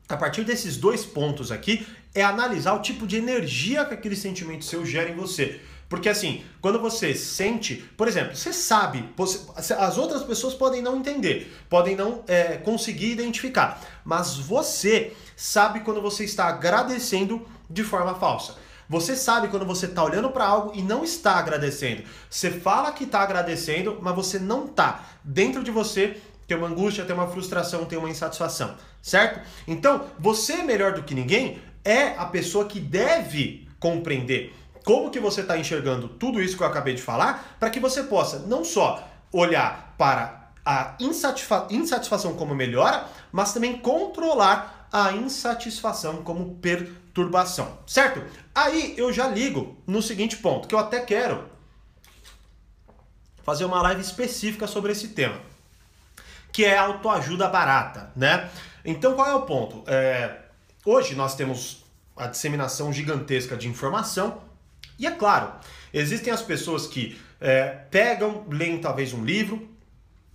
a 0.09 0.17
partir 0.17 0.43
desses 0.43 0.75
dois 0.75 1.05
pontos 1.05 1.51
aqui 1.51 1.87
é 2.13 2.23
analisar 2.23 2.73
o 2.73 2.81
tipo 2.81 3.07
de 3.07 3.17
energia 3.17 3.85
que 3.85 3.93
aquele 3.93 4.15
sentimento 4.15 4.65
seu 4.65 4.85
gera 4.85 5.09
em 5.09 5.15
você. 5.15 5.61
Porque 5.91 6.07
assim, 6.07 6.41
quando 6.61 6.79
você 6.79 7.13
sente, 7.13 7.75
por 7.97 8.07
exemplo, 8.07 8.33
você 8.33 8.53
sabe, 8.53 9.03
as 9.77 9.97
outras 9.97 10.23
pessoas 10.23 10.53
podem 10.53 10.81
não 10.81 10.97
entender, 10.97 11.53
podem 11.69 11.97
não 11.97 12.23
é, 12.27 12.55
conseguir 12.55 13.11
identificar, 13.11 13.81
mas 14.05 14.37
você 14.37 15.11
sabe 15.35 15.81
quando 15.81 16.01
você 16.01 16.23
está 16.23 16.45
agradecendo 16.45 17.45
de 17.69 17.83
forma 17.83 18.15
falsa. 18.15 18.55
Você 18.87 19.15
sabe 19.15 19.49
quando 19.49 19.65
você 19.65 19.85
está 19.85 20.03
olhando 20.03 20.29
para 20.29 20.45
algo 20.45 20.71
e 20.73 20.81
não 20.81 21.03
está 21.03 21.37
agradecendo. 21.37 22.03
Você 22.29 22.51
fala 22.51 22.91
que 22.91 23.05
está 23.05 23.21
agradecendo, 23.21 23.97
mas 24.01 24.15
você 24.15 24.37
não 24.37 24.65
está. 24.65 25.05
Dentro 25.23 25.63
de 25.63 25.71
você 25.71 26.21
tem 26.47 26.57
uma 26.57 26.67
angústia, 26.67 27.05
tem 27.05 27.15
uma 27.15 27.27
frustração, 27.27 27.85
tem 27.85 27.97
uma 27.97 28.09
insatisfação, 28.09 28.75
certo? 29.01 29.39
Então, 29.65 30.05
você 30.19 30.57
melhor 30.63 30.93
do 30.93 31.03
que 31.03 31.15
ninguém 31.15 31.61
é 31.83 32.09
a 32.17 32.25
pessoa 32.25 32.65
que 32.65 32.79
deve 32.79 33.67
compreender 33.79 34.53
como 34.83 35.11
que 35.11 35.19
você 35.19 35.41
está 35.41 35.57
enxergando 35.57 36.07
tudo 36.07 36.41
isso 36.41 36.57
que 36.57 36.63
eu 36.63 36.67
acabei 36.67 36.93
de 36.93 37.01
falar, 37.01 37.55
para 37.59 37.69
que 37.69 37.79
você 37.79 38.03
possa 38.03 38.39
não 38.39 38.63
só 38.63 39.07
olhar 39.31 39.95
para 39.97 40.49
a 40.65 40.95
insatisfa 40.99 41.67
insatisfação 41.69 42.35
como 42.35 42.53
melhora, 42.53 43.05
mas 43.31 43.53
também 43.53 43.77
controlar 43.77 44.87
a 44.91 45.13
insatisfação 45.13 46.23
como 46.23 46.55
perturbação, 46.55 47.77
certo? 47.87 48.23
Aí 48.53 48.93
eu 48.97 49.11
já 49.13 49.27
ligo 49.27 49.77
no 49.87 50.01
seguinte 50.01 50.37
ponto, 50.37 50.67
que 50.67 50.75
eu 50.75 50.79
até 50.79 50.99
quero 50.99 51.49
fazer 53.43 53.65
uma 53.65 53.81
live 53.81 54.01
específica 54.01 54.67
sobre 54.67 54.91
esse 54.91 55.09
tema, 55.09 55.39
que 56.51 56.65
é 56.65 56.77
autoajuda 56.77 57.47
barata, 57.47 58.11
né? 58.15 58.49
Então 58.83 59.13
qual 59.13 59.27
é 59.27 59.33
o 59.33 59.41
ponto? 59.43 59.83
É, 59.87 60.37
hoje 60.85 61.15
nós 61.15 61.35
temos 61.35 61.85
a 62.15 62.27
disseminação 62.27 62.91
gigantesca 62.91 63.55
de 63.55 63.67
informação 63.67 64.41
e 64.97 65.07
é 65.07 65.11
claro, 65.11 65.51
existem 65.93 66.31
as 66.31 66.41
pessoas 66.41 66.85
que 66.85 67.19
é, 67.39 67.69
pegam, 67.89 68.45
leem 68.49 68.79
talvez 68.79 69.13
um 69.13 69.23
livro, 69.23 69.67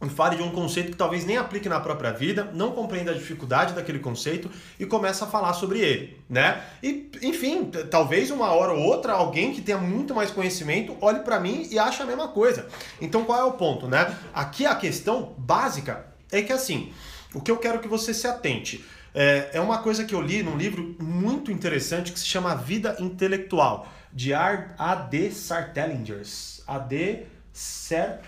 fale 0.09 0.37
de 0.37 0.43
um 0.43 0.51
conceito 0.51 0.91
que 0.91 0.97
talvez 0.97 1.25
nem 1.25 1.37
aplique 1.37 1.69
na 1.69 1.81
própria 1.81 2.13
vida, 2.13 2.51
não 2.53 2.73
compreenda 2.73 3.13
a 3.13 3.15
dificuldade 3.15 3.75
daquele 3.75 3.99
conceito 3.99 4.51
e 4.79 4.85
começa 4.85 5.25
a 5.25 5.29
falar 5.29 5.55
sobre 5.55 5.81
ele, 5.81 6.21
né? 6.29 6.63
E, 6.83 7.11
enfim, 7.23 7.71
talvez 7.91 8.31
uma 8.31 8.53
hora 8.53 8.73
ou 8.73 8.81
outra 8.81 9.15
alguém 9.15 9.53
que 9.53 9.61
tenha 9.61 9.79
muito 9.79 10.15
mais 10.15 10.31
conhecimento 10.31 10.97
olhe 11.01 11.21
para 11.21 11.41
mim 11.41 11.67
e 11.71 11.79
ache 11.79 12.03
a 12.03 12.07
mesma 12.07 12.29
coisa. 12.29 12.69
Então 13.01 13.25
qual 13.25 13.41
é 13.41 13.45
o 13.45 13.53
ponto, 13.53 13.89
né? 13.89 14.17
Aqui 14.35 14.67
a 14.67 14.75
questão 14.75 15.35
básica 15.39 16.07
é 16.31 16.43
que 16.43 16.53
assim, 16.53 16.93
o 17.35 17.41
que 17.41 17.51
eu 17.51 17.57
quero 17.57 17.81
que 17.81 17.89
você 17.89 18.13
se 18.13 18.27
atente 18.27 18.85
é, 19.17 19.53
é 19.55 19.61
uma 19.63 19.79
coisa 19.79 20.05
que 20.05 20.15
eu 20.15 20.21
li 20.21 20.43
num 20.43 20.59
livro 20.59 20.95
muito 21.01 21.51
interessante 21.51 22.13
que 22.13 22.21
se 22.21 22.27
chama 22.27 22.55
Vida 22.55 22.97
Intelectual, 23.01 23.91
de 24.13 24.35
A.D. 24.35 25.31
Sartelingers. 25.31 26.63
A.D. 26.67 27.23
Ser... 27.51 28.21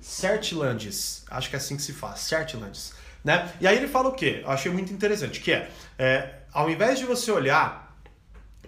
Sertlandes. 0.00 1.26
Acho 1.30 1.50
que 1.50 1.56
é 1.56 1.58
assim 1.58 1.76
que 1.76 1.82
se 1.82 1.92
faz, 1.92 2.20
Sertlandes. 2.20 2.94
Né? 3.22 3.50
E 3.60 3.66
aí 3.66 3.76
ele 3.76 3.86
fala 3.86 4.08
o 4.08 4.12
quê? 4.12 4.40
Eu 4.42 4.50
achei 4.50 4.72
muito 4.72 4.92
interessante, 4.94 5.40
que 5.40 5.52
é, 5.52 5.70
é 5.98 6.30
ao 6.50 6.70
invés 6.70 6.98
de 6.98 7.04
você 7.04 7.30
olhar 7.30 7.94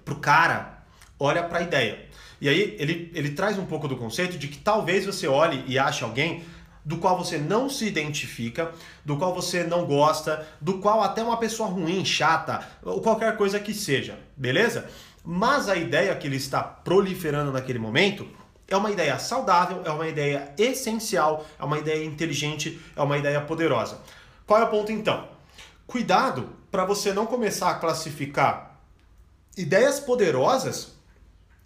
pro 0.05 0.17
cara, 0.17 0.83
olha 1.19 1.43
para 1.43 1.61
a 1.61 1.63
ideia. 1.63 2.07
E 2.39 2.51
aí 2.51 2.77
ele, 2.79 3.11
ele 3.15 3.31
traz 3.31 3.59
um 3.59 3.65
pouco 3.65 3.89
do 3.89 3.97
conceito 3.97 4.37
de 4.37 4.47
que 4.47 4.59
talvez 4.59 5.07
você 5.07 5.27
olhe 5.27 5.65
e 5.67 5.79
ache 5.79 6.05
alguém 6.05 6.45
do 6.87 6.99
qual 6.99 7.19
você 7.19 7.37
não 7.37 7.69
se 7.69 7.85
identifica, 7.85 8.71
do 9.05 9.17
qual 9.17 9.35
você 9.35 9.65
não 9.65 9.85
gosta, 9.85 10.47
do 10.61 10.79
qual 10.79 11.03
até 11.03 11.21
uma 11.21 11.37
pessoa 11.37 11.69
ruim, 11.69 12.05
chata, 12.05 12.65
ou 12.81 13.01
qualquer 13.01 13.37
coisa 13.37 13.59
que 13.59 13.75
seja, 13.75 14.17
beleza? 14.37 14.89
Mas 15.25 15.69
a 15.69 15.75
ideia 15.75 16.15
que 16.15 16.29
ele 16.29 16.37
está 16.37 16.63
proliferando 16.63 17.51
naquele 17.51 17.81
momento 17.81 18.25
é 18.69 18.77
uma 18.77 18.93
ideia 18.93 19.19
saudável, 19.19 19.83
é 19.85 19.91
uma 19.91 20.07
ideia 20.07 20.55
essencial, 20.57 21.45
é 21.59 21.65
uma 21.65 21.77
ideia 21.77 22.05
inteligente, 22.05 22.81
é 22.95 23.03
uma 23.03 23.19
ideia 23.19 23.41
poderosa. 23.41 23.99
Qual 24.47 24.61
é 24.61 24.65
o 24.65 24.69
ponto 24.69 24.93
então? 24.93 25.27
Cuidado 25.89 26.51
para 26.71 26.85
você 26.85 27.13
não 27.13 27.27
começar 27.27 27.71
a 27.71 27.75
classificar 27.75 28.79
ideias 29.57 29.99
poderosas 29.99 30.93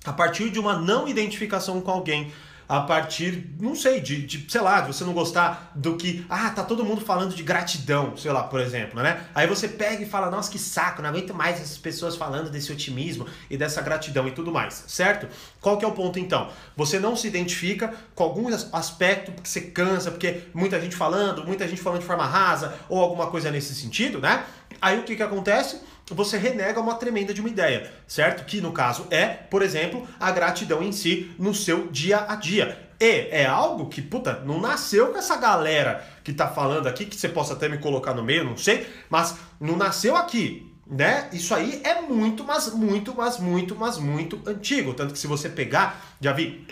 a 0.03 0.15
partir 0.15 0.49
de 0.49 0.59
uma 0.59 0.79
não 0.79 1.07
identificação 1.07 1.79
com 1.83 1.91
alguém, 1.91 2.33
a 2.71 2.83
partir, 2.83 3.53
não 3.59 3.75
sei, 3.75 4.01
de, 4.01 4.25
de, 4.25 4.49
sei 4.49 4.61
lá, 4.61 4.81
de 4.81 4.87
você 4.87 5.03
não 5.03 5.13
gostar 5.13 5.73
do 5.75 5.97
que, 5.97 6.25
ah, 6.31 6.51
tá 6.51 6.63
todo 6.63 6.85
mundo 6.85 7.01
falando 7.01 7.35
de 7.35 7.43
gratidão, 7.43 8.17
sei 8.17 8.31
lá, 8.31 8.45
por 8.45 8.61
exemplo, 8.61 9.03
né? 9.03 9.25
Aí 9.35 9.45
você 9.49 9.67
pega 9.67 10.05
e 10.05 10.07
fala, 10.07 10.31
nossa, 10.31 10.49
que 10.49 10.57
saco, 10.57 11.03
não 11.03 11.09
aguento 11.09 11.35
mais 11.35 11.61
essas 11.61 11.77
pessoas 11.77 12.15
falando 12.15 12.49
desse 12.49 12.71
otimismo 12.71 13.27
e 13.51 13.57
dessa 13.57 13.83
gratidão 13.83 14.29
e 14.29 14.31
tudo 14.31 14.53
mais, 14.53 14.85
certo? 14.87 15.27
Qual 15.61 15.79
que 15.79 15.85
é 15.85 15.89
o 15.89 15.91
ponto 15.91 16.21
então? 16.21 16.49
Você 16.77 17.01
não 17.01 17.17
se 17.17 17.27
identifica 17.27 17.93
com 18.15 18.23
algum 18.23 18.47
aspecto 18.73 19.33
porque 19.33 19.49
você 19.49 19.63
cansa, 19.63 20.13
porque 20.13 20.43
muita 20.55 20.81
gente 20.81 20.95
falando, 20.95 21.45
muita 21.45 21.67
gente 21.67 21.83
falando 21.83 22.03
de 22.03 22.07
forma 22.07 22.25
rasa 22.25 22.73
ou 22.89 23.01
alguma 23.01 23.27
coisa 23.33 23.51
nesse 23.51 23.75
sentido, 23.75 24.21
né? 24.21 24.45
Aí 24.81 24.97
o 25.01 25.03
que 25.03 25.17
que 25.17 25.25
acontece? 25.25 25.81
Você 26.15 26.37
renega 26.37 26.81
uma 26.81 26.95
tremenda 26.95 27.33
de 27.33 27.41
uma 27.41 27.49
ideia, 27.49 27.91
certo? 28.07 28.45
Que 28.45 28.61
no 28.61 28.73
caso 28.73 29.07
é, 29.11 29.27
por 29.27 29.63
exemplo, 29.63 30.07
a 30.19 30.31
gratidão 30.31 30.83
em 30.83 30.93
si 30.93 31.33
no 31.39 31.55
seu 31.55 31.89
dia 31.89 32.27
a 32.29 32.35
dia. 32.35 32.91
E 33.01 33.29
é 33.31 33.47
algo 33.47 33.89
que, 33.89 34.03
puta, 34.03 34.43
não 34.45 34.61
nasceu 34.61 35.09
com 35.09 35.19
essa 35.19 35.37
galera 35.37 36.07
que 36.23 36.35
tá 36.35 36.49
falando 36.49 36.87
aqui, 36.87 37.07
que 37.07 37.17
você 37.17 37.29
possa 37.29 37.55
até 37.55 37.69
me 37.69 37.79
colocar 37.79 38.13
no 38.13 38.23
meio, 38.23 38.45
não 38.45 38.59
sei, 38.59 38.87
mas 39.09 39.37
não 39.59 39.75
nasceu 39.75 40.15
aqui, 40.17 40.71
né? 40.87 41.31
Isso 41.33 41.55
aí 41.55 41.81
é 41.83 42.03
muito, 42.03 42.45
mas 42.45 42.75
muito, 42.75 43.15
mas 43.17 43.39
muito, 43.39 43.75
mas 43.75 43.97
muito 43.97 44.39
antigo. 44.47 44.93
Tanto 44.93 45.15
que 45.15 45.19
se 45.19 45.27
você 45.27 45.49
pegar, 45.49 46.15
já 46.21 46.33
vi. 46.33 46.67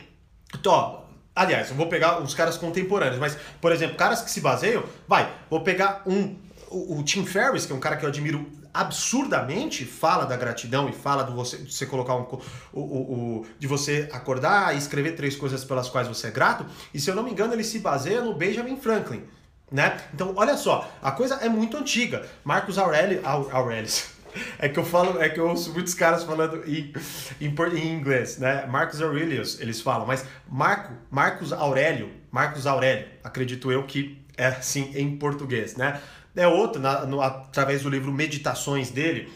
Tó, 0.62 1.08
aliás, 1.34 1.70
eu 1.70 1.76
vou 1.76 1.86
pegar 1.86 2.20
os 2.20 2.34
caras 2.34 2.58
contemporâneos, 2.58 3.18
mas, 3.18 3.38
por 3.60 3.72
exemplo, 3.72 3.96
caras 3.96 4.20
que 4.20 4.30
se 4.30 4.40
baseiam, 4.40 4.84
vai, 5.06 5.32
vou 5.48 5.62
pegar 5.62 6.02
um. 6.04 6.36
O, 6.70 6.98
o 6.98 7.02
Tim 7.02 7.24
Ferriss, 7.24 7.64
que 7.64 7.72
é 7.72 7.74
um 7.74 7.80
cara 7.80 7.96
que 7.96 8.04
eu 8.04 8.08
admiro 8.10 8.46
absurdamente 8.78 9.84
fala 9.84 10.24
da 10.24 10.36
gratidão 10.36 10.88
e 10.88 10.92
fala 10.92 11.24
do 11.24 11.34
você, 11.34 11.56
de 11.58 11.74
você 11.74 11.84
colocar 11.84 12.14
um, 12.14 12.22
o, 12.72 12.80
o, 12.80 13.40
o, 13.40 13.46
de 13.58 13.66
você 13.66 14.08
acordar 14.12 14.72
e 14.72 14.78
escrever 14.78 15.16
três 15.16 15.34
coisas 15.34 15.64
pelas 15.64 15.88
quais 15.88 16.06
você 16.06 16.28
é 16.28 16.30
grato. 16.30 16.64
E 16.94 17.00
se 17.00 17.10
eu 17.10 17.16
não 17.16 17.24
me 17.24 17.32
engano, 17.32 17.52
ele 17.52 17.64
se 17.64 17.80
baseia 17.80 18.20
no 18.20 18.34
Benjamin 18.34 18.76
Franklin. 18.76 19.24
Né? 19.70 20.00
Então, 20.14 20.32
olha 20.36 20.56
só, 20.56 20.88
a 21.02 21.10
coisa 21.10 21.34
é 21.36 21.48
muito 21.48 21.76
antiga. 21.76 22.24
Marcos 22.44 22.78
Aurelius. 22.78 24.16
É 24.58 24.68
que 24.68 24.78
eu 24.78 24.84
falo, 24.84 25.20
é 25.20 25.28
que 25.28 25.40
eu 25.40 25.48
ouço 25.48 25.72
muitos 25.72 25.94
caras 25.94 26.22
falando 26.22 26.62
em, 26.66 26.92
em, 27.40 27.48
em, 27.48 27.92
inglês, 27.92 28.36
né? 28.36 28.66
Marcos 28.66 29.00
Aurelius, 29.00 29.58
eles 29.58 29.80
falam, 29.80 30.06
mas 30.06 30.24
Marco, 30.46 30.92
Marcos 31.10 31.50
Aurélio, 31.50 32.12
Marcos 32.30 32.66
Aurélio, 32.66 33.08
acredito 33.24 33.72
eu 33.72 33.84
que 33.84 34.22
é 34.36 34.48
assim 34.48 34.92
em 34.94 35.16
português, 35.16 35.76
né? 35.76 36.00
É 36.38 36.46
outro, 36.46 36.80
na, 36.80 37.04
no, 37.04 37.20
através 37.20 37.82
do 37.82 37.90
livro 37.90 38.12
Meditações 38.12 38.92
dele, 38.92 39.28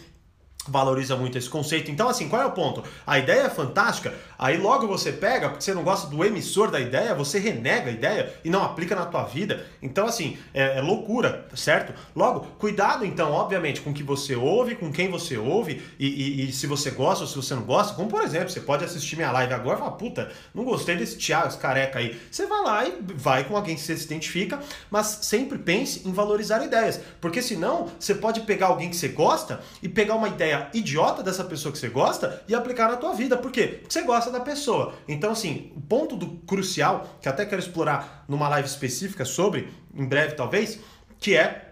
valoriza 0.69 1.17
muito 1.17 1.37
esse 1.37 1.49
conceito. 1.49 1.91
Então, 1.91 2.09
assim, 2.09 2.29
qual 2.29 2.41
é 2.41 2.47
o 2.47 2.53
ponto? 2.53 2.83
A 3.07 3.19
ideia 3.19 3.43
é 3.43 3.51
fantástica, 3.51 4.15
aí 4.39 4.57
logo 4.57 4.87
você 4.87 5.13
pega, 5.13 5.49
porque 5.49 5.65
você 5.65 5.75
não 5.75 5.83
gosta 5.83 6.07
do 6.09 6.25
emissor 6.25 6.71
da 6.71 6.79
ideia, 6.79 7.15
você 7.15 7.39
renega 7.39 7.91
a 7.91 7.93
ideia 7.93 8.35
e 8.45 8.51
não 8.51 8.63
aplica 8.63 8.95
na 8.95 9.07
tua 9.07 9.25
vida. 9.25 9.67
Então, 9.83 10.07
assim, 10.07 10.39
é, 10.55 10.79
é 10.79 10.81
loucura, 10.81 11.47
certo? 11.55 11.93
Logo, 12.15 12.41
cuidado, 12.59 13.05
então, 13.05 13.33
obviamente, 13.33 13.81
com 13.81 13.91
o 13.91 13.95
que 13.95 14.03
você 14.03 14.37
ouve, 14.37 14.77
com 14.77 14.93
quem 14.93 15.11
você 15.11 15.37
ouve 15.37 15.83
e, 15.99 16.07
e, 16.07 16.49
e, 16.49 16.53
se 16.53 16.67
você 16.67 16.91
gosta 16.91 17.25
ou 17.25 17.29
se 17.29 17.37
você 17.37 17.55
não 17.55 17.63
gosta. 17.63 17.95
Como, 17.95 18.09
por 18.09 18.23
exemplo, 18.23 18.51
você 18.51 18.61
pode 18.61 18.85
assistir 18.85 19.17
minha 19.17 19.33
live 19.33 19.53
agora 19.53 19.77
e 19.77 19.79
falar, 19.81 19.93
puta, 19.93 20.31
não 20.55 20.65
gostei 20.65 20.97
desse 20.97 21.19
Thiago, 21.19 21.49
esse 21.49 21.59
careca 21.59 21.99
aí. 21.99 22.21
Você 22.31 22.47
vai 22.47 22.63
lá 22.63 22.87
e 22.87 22.99
vai 23.15 23.45
com 23.45 23.57
alguém 23.57 23.75
que 23.75 23.81
você 23.83 23.97
se 23.97 24.05
identifica, 24.05 24.61
mas 24.91 25.07
sempre 25.23 25.59
pense 25.59 26.07
em 26.07 26.13
valorizar 26.13 26.63
ideias, 26.65 27.01
porque 27.21 27.43
senão 27.43 27.89
você 27.99 28.15
pode 28.15 28.43
pegar 28.43 28.67
alguém 28.67 28.91
que 28.91 28.97
você 28.97 29.09
gosta 29.09 29.61
e 29.83 29.89
pegar 29.89 30.15
uma 30.15 30.29
ideia 30.29 30.52
ideia 30.53 30.71
idiota 30.75 31.23
dessa 31.23 31.45
pessoa 31.45 31.73
que 31.73 31.79
você 31.79 31.89
gosta 31.89 32.43
e 32.47 32.55
aplicar 32.55 32.89
na 32.89 32.97
tua 32.97 33.15
vida. 33.15 33.37
Por 33.37 33.51
quê? 33.51 33.79
Porque 33.81 33.93
você 33.93 34.03
gosta 34.03 34.31
da 34.31 34.41
pessoa. 34.41 34.95
Então, 35.09 35.33
assim, 35.33 35.73
o 35.75 35.81
ponto 35.81 36.17
do 36.17 36.29
crucial, 36.47 37.19
que 37.21 37.29
até 37.29 37.47
quero 37.47 37.61
explorar 37.61 38.25
numa 38.29 38.49
live 38.49 38.69
específica 38.69 39.25
sobre, 39.25 39.69
em 39.95 40.05
breve 40.05 40.35
talvez, 40.35 40.79
que 41.19 41.37
é 41.37 41.71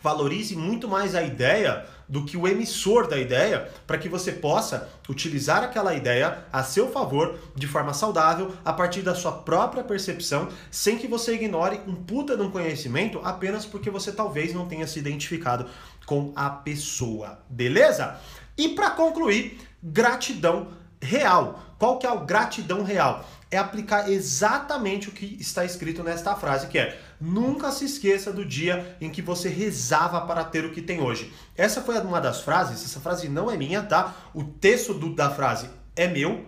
valorize 0.00 0.54
muito 0.56 0.88
mais 0.88 1.14
a 1.14 1.22
ideia 1.22 1.84
do 2.08 2.24
que 2.24 2.36
o 2.36 2.48
emissor 2.48 3.06
da 3.06 3.18
ideia, 3.18 3.68
para 3.86 3.98
que 3.98 4.08
você 4.08 4.32
possa 4.32 4.88
utilizar 5.08 5.62
aquela 5.62 5.94
ideia 5.94 6.44
a 6.52 6.62
seu 6.62 6.90
favor 6.90 7.38
de 7.54 7.66
forma 7.66 7.92
saudável, 7.92 8.52
a 8.64 8.72
partir 8.72 9.02
da 9.02 9.14
sua 9.14 9.32
própria 9.32 9.84
percepção, 9.84 10.48
sem 10.70 10.96
que 10.96 11.06
você 11.06 11.34
ignore 11.34 11.80
um 11.86 11.94
puta 11.94 12.36
de 12.36 12.42
um 12.42 12.50
conhecimento 12.50 13.20
apenas 13.22 13.66
porque 13.66 13.90
você 13.90 14.10
talvez 14.12 14.54
não 14.54 14.66
tenha 14.66 14.86
se 14.86 14.98
identificado 14.98 15.66
com 16.06 16.32
a 16.34 16.48
pessoa. 16.48 17.40
Beleza? 17.48 18.18
E 18.56 18.70
para 18.70 18.90
concluir, 18.90 19.60
gratidão 19.82 20.68
real. 21.00 21.62
Qual 21.78 21.98
que 21.98 22.06
é 22.06 22.10
a 22.10 22.16
gratidão 22.16 22.82
real? 22.82 23.24
É 23.50 23.56
aplicar 23.56 24.10
exatamente 24.10 25.08
o 25.08 25.12
que 25.12 25.36
está 25.40 25.64
escrito 25.64 26.02
nesta 26.02 26.34
frase, 26.34 26.66
que 26.66 26.78
é: 26.78 27.00
nunca 27.20 27.72
se 27.72 27.84
esqueça 27.84 28.32
do 28.32 28.44
dia 28.44 28.96
em 29.00 29.10
que 29.10 29.22
você 29.22 29.48
rezava 29.48 30.20
para 30.22 30.44
ter 30.44 30.64
o 30.64 30.72
que 30.72 30.82
tem 30.82 31.00
hoje. 31.00 31.32
Essa 31.56 31.80
foi 31.80 31.98
uma 32.00 32.20
das 32.20 32.42
frases, 32.42 32.84
essa 32.84 33.00
frase 33.00 33.28
não 33.28 33.50
é 33.50 33.56
minha, 33.56 33.82
tá? 33.82 34.14
O 34.34 34.44
texto 34.44 34.92
do, 34.94 35.14
da 35.14 35.30
frase 35.30 35.70
é 35.96 36.06
meu, 36.06 36.46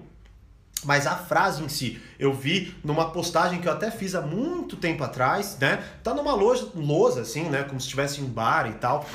mas 0.85 1.07
a 1.07 1.17
frase 1.17 1.63
em 1.63 1.69
si, 1.69 2.01
eu 2.19 2.33
vi 2.33 2.75
numa 2.83 3.11
postagem 3.11 3.61
que 3.61 3.69
eu 3.69 3.73
até 3.73 3.91
fiz 3.91 4.15
há 4.15 4.21
muito 4.21 4.77
tempo 4.77 5.05
atrás, 5.05 5.57
né? 5.59 5.83
Tá 6.03 6.15
numa 6.15 6.35
loja, 6.35 6.69
lousa 6.75 7.23
assim, 7.23 7.45
né? 7.45 7.65
Como 7.65 7.81
se 7.81 7.87
estivesse 7.87 8.21
em 8.21 8.25
um 8.25 8.29
bar 8.29 8.69
e 8.69 8.75
tal. 8.75 9.07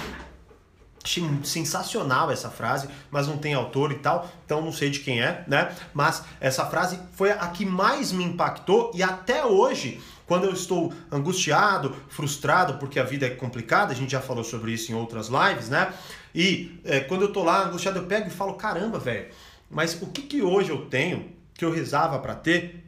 Achei 1.06 1.24
sensacional 1.44 2.32
essa 2.32 2.50
frase, 2.50 2.90
mas 3.12 3.28
não 3.28 3.38
tem 3.38 3.54
autor 3.54 3.92
e 3.92 4.00
tal, 4.00 4.28
então 4.44 4.60
não 4.60 4.74
sei 4.74 4.90
de 4.90 5.02
quem 5.02 5.22
é, 5.22 5.44
né? 5.48 5.72
Mas 5.94 6.24
essa 6.42 6.66
frase 6.66 7.00
foi 7.14 7.30
a 7.30 7.48
que 7.50 7.64
mais 7.64 8.12
me 8.12 8.24
impactou 8.24 8.90
e 8.92 9.04
até 9.04 9.46
hoje, 9.46 10.02
quando 10.26 10.46
eu 10.46 10.52
estou 10.52 10.92
angustiado, 11.12 11.96
frustrado, 12.10 12.80
porque 12.80 13.00
a 13.00 13.04
vida 13.04 13.28
é 13.28 13.30
complicada, 13.30 13.94
a 13.94 13.96
gente 13.96 14.14
já 14.14 14.20
falou 14.20 14.44
sobre 14.44 14.72
isso 14.72 14.92
em 14.92 14.96
outras 14.96 15.28
lives, 15.28 15.70
né? 15.70 15.94
E 16.34 16.82
é, 16.84 17.02
quando 17.02 17.22
eu 17.22 17.32
tô 17.32 17.44
lá 17.44 17.68
angustiado, 17.68 18.00
eu 18.00 18.06
pego 18.06 18.28
e 18.28 18.32
falo: 18.32 18.56
caramba, 18.56 18.98
velho, 18.98 19.28
mas 19.70 20.02
o 20.02 20.08
que, 20.08 20.24
que 20.24 20.42
hoje 20.42 20.72
eu 20.72 20.88
tenho 20.88 21.32
que 21.54 21.64
eu 21.64 21.72
rezava 21.72 22.18
para 22.18 22.34
ter 22.34 22.84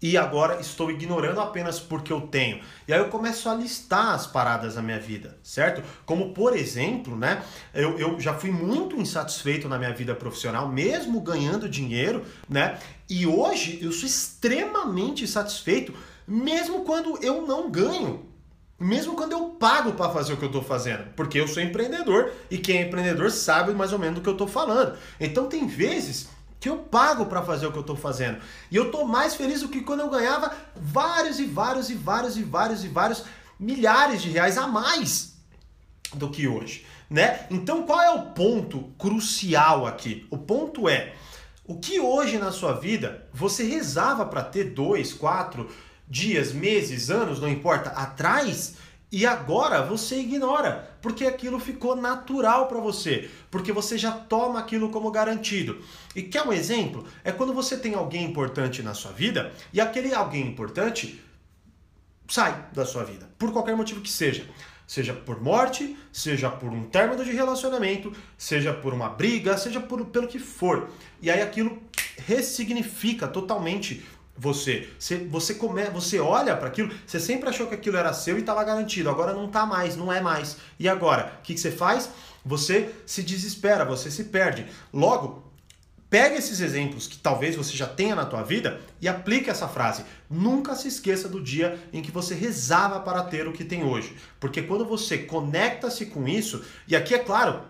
e 0.00 0.16
agora 0.16 0.60
estou 0.60 0.90
ignorando 0.90 1.40
apenas 1.40 1.80
porque 1.80 2.12
eu 2.12 2.20
tenho. 2.20 2.60
E 2.86 2.92
aí 2.92 3.00
eu 3.00 3.08
começo 3.08 3.48
a 3.48 3.54
listar 3.54 4.14
as 4.14 4.26
paradas 4.26 4.76
na 4.76 4.82
minha 4.82 4.98
vida, 5.00 5.38
certo? 5.42 5.82
Como 6.06 6.32
por 6.32 6.56
exemplo, 6.56 7.16
né? 7.16 7.42
Eu, 7.74 7.98
eu 7.98 8.20
já 8.20 8.32
fui 8.34 8.50
muito 8.50 8.96
insatisfeito 8.96 9.68
na 9.68 9.78
minha 9.78 9.92
vida 9.92 10.14
profissional, 10.14 10.68
mesmo 10.68 11.20
ganhando 11.20 11.68
dinheiro, 11.68 12.24
né? 12.48 12.78
E 13.10 13.26
hoje 13.26 13.78
eu 13.82 13.90
sou 13.90 14.06
extremamente 14.06 15.26
satisfeito, 15.26 15.92
mesmo 16.26 16.84
quando 16.84 17.18
eu 17.22 17.46
não 17.46 17.70
ganho. 17.70 18.26
Mesmo 18.80 19.16
quando 19.16 19.32
eu 19.32 19.48
pago 19.58 19.94
para 19.94 20.12
fazer 20.12 20.34
o 20.34 20.36
que 20.36 20.44
eu 20.44 20.50
estou 20.50 20.62
fazendo, 20.62 21.12
porque 21.16 21.40
eu 21.40 21.48
sou 21.48 21.60
empreendedor 21.60 22.30
e 22.48 22.56
quem 22.58 22.76
é 22.76 22.82
empreendedor 22.82 23.28
sabe 23.32 23.72
mais 23.74 23.92
ou 23.92 23.98
menos 23.98 24.14
do 24.14 24.20
que 24.20 24.28
eu 24.28 24.34
estou 24.34 24.46
falando. 24.46 24.96
Então 25.18 25.48
tem 25.48 25.66
vezes 25.66 26.28
que 26.60 26.68
eu 26.68 26.78
pago 26.78 27.26
para 27.26 27.42
fazer 27.42 27.66
o 27.66 27.72
que 27.72 27.78
eu 27.78 27.82
estou 27.82 27.96
fazendo. 27.96 28.38
E 28.70 28.76
eu 28.76 28.86
estou 28.86 29.06
mais 29.06 29.34
feliz 29.34 29.60
do 29.60 29.68
que 29.68 29.82
quando 29.82 30.00
eu 30.00 30.10
ganhava 30.10 30.52
vários 30.74 31.38
e 31.38 31.44
vários 31.44 31.90
e 31.90 31.94
vários 31.94 32.36
e 32.36 32.42
vários 32.42 32.84
e 32.84 32.88
vários 32.88 33.24
milhares 33.58 34.22
de 34.22 34.30
reais 34.30 34.58
a 34.58 34.66
mais 34.66 35.36
do 36.14 36.30
que 36.30 36.48
hoje, 36.48 36.86
né? 37.10 37.46
Então 37.50 37.82
qual 37.82 38.00
é 38.00 38.10
o 38.10 38.26
ponto 38.32 38.92
crucial 38.98 39.86
aqui? 39.86 40.26
O 40.30 40.38
ponto 40.38 40.88
é 40.88 41.14
o 41.64 41.78
que 41.78 42.00
hoje 42.00 42.38
na 42.38 42.50
sua 42.50 42.72
vida 42.72 43.26
você 43.32 43.62
rezava 43.62 44.24
para 44.24 44.42
ter 44.42 44.72
dois, 44.72 45.12
quatro, 45.12 45.68
dias, 46.08 46.52
meses, 46.52 47.10
anos, 47.10 47.40
não 47.40 47.48
importa, 47.48 47.90
atrás, 47.90 48.76
e 49.10 49.24
agora 49.24 49.82
você 49.82 50.20
ignora, 50.20 50.96
porque 51.00 51.24
aquilo 51.24 51.58
ficou 51.58 51.96
natural 51.96 52.66
para 52.68 52.78
você, 52.78 53.30
porque 53.50 53.72
você 53.72 53.96
já 53.96 54.12
toma 54.12 54.58
aquilo 54.58 54.90
como 54.90 55.10
garantido. 55.10 55.82
E 56.14 56.22
quer 56.22 56.42
um 56.42 56.52
exemplo? 56.52 57.06
É 57.24 57.32
quando 57.32 57.54
você 57.54 57.78
tem 57.78 57.94
alguém 57.94 58.24
importante 58.24 58.82
na 58.82 58.92
sua 58.92 59.10
vida 59.12 59.52
e 59.72 59.80
aquele 59.80 60.14
alguém 60.14 60.46
importante 60.46 61.22
sai 62.28 62.66
da 62.74 62.84
sua 62.84 63.02
vida, 63.02 63.30
por 63.38 63.50
qualquer 63.50 63.74
motivo 63.74 64.02
que 64.02 64.10
seja. 64.10 64.46
Seja 64.86 65.12
por 65.12 65.42
morte, 65.42 65.98
seja 66.10 66.48
por 66.48 66.70
um 66.70 66.84
término 66.84 67.22
de 67.22 67.30
relacionamento, 67.32 68.10
seja 68.38 68.72
por 68.72 68.94
uma 68.94 69.10
briga, 69.10 69.58
seja 69.58 69.80
por, 69.80 70.02
pelo 70.06 70.26
que 70.26 70.38
for. 70.38 70.88
E 71.20 71.30
aí 71.30 71.42
aquilo 71.42 71.82
ressignifica 72.26 73.28
totalmente 73.28 74.02
você. 74.38 74.88
Você, 74.98 75.16
você, 75.16 75.54
come, 75.54 75.84
você 75.86 76.20
olha 76.20 76.56
para 76.56 76.68
aquilo, 76.68 76.94
você 77.04 77.18
sempre 77.18 77.48
achou 77.48 77.66
que 77.66 77.74
aquilo 77.74 77.96
era 77.96 78.12
seu 78.12 78.36
e 78.36 78.40
estava 78.40 78.62
garantido, 78.62 79.10
agora 79.10 79.32
não 79.32 79.46
está 79.46 79.66
mais, 79.66 79.96
não 79.96 80.12
é 80.12 80.20
mais. 80.20 80.56
E 80.78 80.88
agora? 80.88 81.34
O 81.40 81.42
que, 81.42 81.54
que 81.54 81.60
você 81.60 81.72
faz? 81.72 82.08
Você 82.44 82.94
se 83.04 83.22
desespera, 83.22 83.84
você 83.84 84.10
se 84.10 84.24
perde. 84.24 84.66
Logo, 84.92 85.42
pega 86.08 86.36
esses 86.36 86.60
exemplos 86.60 87.08
que 87.08 87.18
talvez 87.18 87.56
você 87.56 87.76
já 87.76 87.86
tenha 87.86 88.14
na 88.14 88.24
tua 88.24 88.42
vida 88.42 88.80
e 89.00 89.08
aplique 89.08 89.50
essa 89.50 89.66
frase. 89.66 90.04
Nunca 90.30 90.76
se 90.76 90.86
esqueça 90.86 91.28
do 91.28 91.42
dia 91.42 91.78
em 91.92 92.00
que 92.00 92.12
você 92.12 92.34
rezava 92.34 93.00
para 93.00 93.24
ter 93.24 93.48
o 93.48 93.52
que 93.52 93.64
tem 93.64 93.84
hoje. 93.84 94.16
Porque 94.38 94.62
quando 94.62 94.84
você 94.84 95.18
conecta-se 95.18 96.06
com 96.06 96.28
isso, 96.28 96.64
e 96.86 96.94
aqui 96.94 97.12
é 97.12 97.18
claro, 97.18 97.62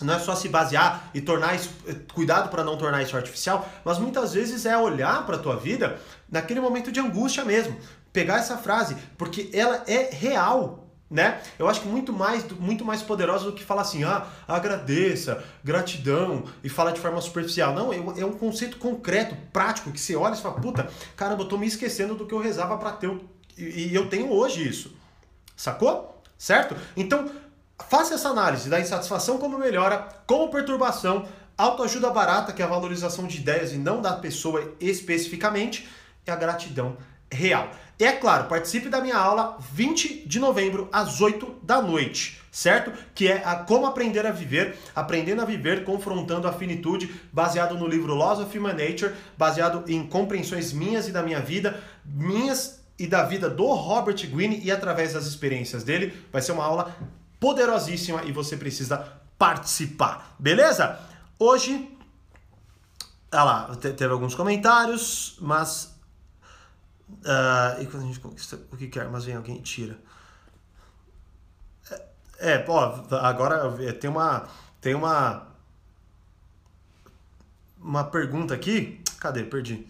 não 0.00 0.14
é 0.14 0.18
só 0.18 0.34
se 0.34 0.48
basear 0.48 1.10
e 1.14 1.20
tornar 1.20 1.54
isso, 1.54 1.70
eh, 1.86 1.94
cuidado 2.12 2.50
para 2.50 2.62
não 2.62 2.76
tornar 2.76 3.02
isso 3.02 3.16
artificial, 3.16 3.68
mas 3.84 3.98
muitas 3.98 4.34
vezes 4.34 4.66
é 4.66 4.76
olhar 4.76 5.24
para 5.24 5.36
a 5.36 5.38
tua 5.38 5.56
vida 5.56 5.98
naquele 6.30 6.60
momento 6.60 6.92
de 6.92 7.00
angústia 7.00 7.44
mesmo, 7.44 7.76
pegar 8.12 8.38
essa 8.38 8.56
frase, 8.56 8.96
porque 9.16 9.50
ela 9.52 9.82
é 9.86 10.10
real, 10.12 10.86
né? 11.10 11.40
Eu 11.58 11.68
acho 11.68 11.80
que 11.80 11.88
muito 11.88 12.12
mais, 12.12 12.44
muito 12.52 12.84
mais 12.84 13.02
poderosa 13.02 13.44
do 13.44 13.52
que 13.52 13.64
falar 13.64 13.82
assim, 13.82 14.04
ah, 14.04 14.26
agradeça, 14.46 15.42
gratidão 15.62 16.44
e 16.64 16.68
falar 16.68 16.90
de 16.90 17.00
forma 17.00 17.20
superficial. 17.20 17.74
Não, 17.74 17.92
é, 17.92 17.96
é 17.96 18.26
um 18.26 18.32
conceito 18.32 18.78
concreto, 18.78 19.36
prático, 19.52 19.92
que 19.92 20.00
você 20.00 20.16
olha 20.16 20.34
e 20.34 20.40
fala, 20.40 20.60
puta, 20.60 20.88
caramba, 21.16 21.42
eu 21.42 21.48
tô 21.48 21.56
me 21.56 21.66
esquecendo 21.66 22.14
do 22.14 22.26
que 22.26 22.34
eu 22.34 22.40
rezava 22.40 22.76
para 22.76 22.92
ter 22.92 23.10
e 23.56 23.94
eu 23.94 24.08
tenho 24.08 24.30
hoje 24.30 24.68
isso. 24.68 24.94
Sacou? 25.56 26.22
Certo? 26.36 26.76
Então, 26.94 27.30
Faça 27.88 28.14
essa 28.14 28.30
análise 28.30 28.68
da 28.68 28.80
insatisfação 28.80 29.38
como 29.38 29.58
melhora, 29.58 30.08
como 30.26 30.50
perturbação, 30.50 31.26
autoajuda 31.56 32.10
barata, 32.10 32.52
que 32.52 32.62
é 32.62 32.64
a 32.64 32.68
valorização 32.68 33.26
de 33.26 33.38
ideias 33.38 33.72
e 33.72 33.76
não 33.76 34.00
da 34.00 34.14
pessoa 34.14 34.74
especificamente, 34.80 35.88
e 36.26 36.30
a 36.30 36.36
gratidão 36.36 36.96
real. 37.30 37.70
E 37.98 38.04
é 38.04 38.12
claro, 38.12 38.44
participe 38.44 38.88
da 38.88 39.00
minha 39.00 39.16
aula 39.16 39.56
20 39.72 40.26
de 40.26 40.38
novembro 40.38 40.88
às 40.92 41.20
8 41.20 41.60
da 41.62 41.80
noite, 41.80 42.42
certo? 42.50 42.92
Que 43.14 43.28
é 43.28 43.42
a 43.44 43.54
Como 43.56 43.86
Aprender 43.86 44.26
a 44.26 44.32
Viver, 44.32 44.76
aprendendo 44.94 45.40
a 45.40 45.46
viver, 45.46 45.84
confrontando 45.84 46.46
a 46.46 46.52
finitude, 46.52 47.14
baseado 47.32 47.78
no 47.78 47.86
livro 47.86 48.14
Laws 48.14 48.40
of 48.40 48.58
Human 48.58 48.74
Nature, 48.74 49.14
baseado 49.38 49.84
em 49.90 50.06
compreensões 50.06 50.72
minhas 50.72 51.08
e 51.08 51.12
da 51.12 51.22
minha 51.22 51.40
vida, 51.40 51.82
minhas 52.04 52.84
e 52.98 53.06
da 53.06 53.22
vida 53.22 53.48
do 53.48 53.66
Robert 53.66 54.26
Greene 54.28 54.60
e 54.62 54.70
através 54.70 55.14
das 55.14 55.26
experiências 55.26 55.82
dele. 55.82 56.12
Vai 56.30 56.42
ser 56.42 56.52
uma 56.52 56.64
aula 56.64 56.94
poderosíssima 57.40 58.24
e 58.24 58.32
você 58.32 58.56
precisa 58.56 58.98
participar, 59.38 60.34
beleza? 60.38 60.98
Hoje, 61.38 61.96
ah 63.30 63.44
lá, 63.44 63.76
teve 63.76 64.12
alguns 64.12 64.34
comentários, 64.34 65.36
mas. 65.40 65.94
Uh, 67.08 67.82
e 67.82 67.86
quando 67.86 68.02
a 68.02 68.06
gente 68.06 68.18
conquista 68.20 68.58
o 68.72 68.76
que 68.76 68.88
quer, 68.88 69.08
mas 69.08 69.24
vem 69.24 69.36
alguém 69.36 69.58
e 69.58 69.62
tira. 69.62 69.98
É, 72.38 72.52
é 72.52 72.64
ó, 72.66 73.04
agora 73.16 73.70
tem 73.94 74.08
uma. 74.08 74.48
Tem 74.80 74.94
uma. 74.94 75.46
Uma 77.78 78.04
pergunta 78.04 78.54
aqui. 78.54 79.00
Cadê? 79.20 79.44
Perdi. 79.44 79.86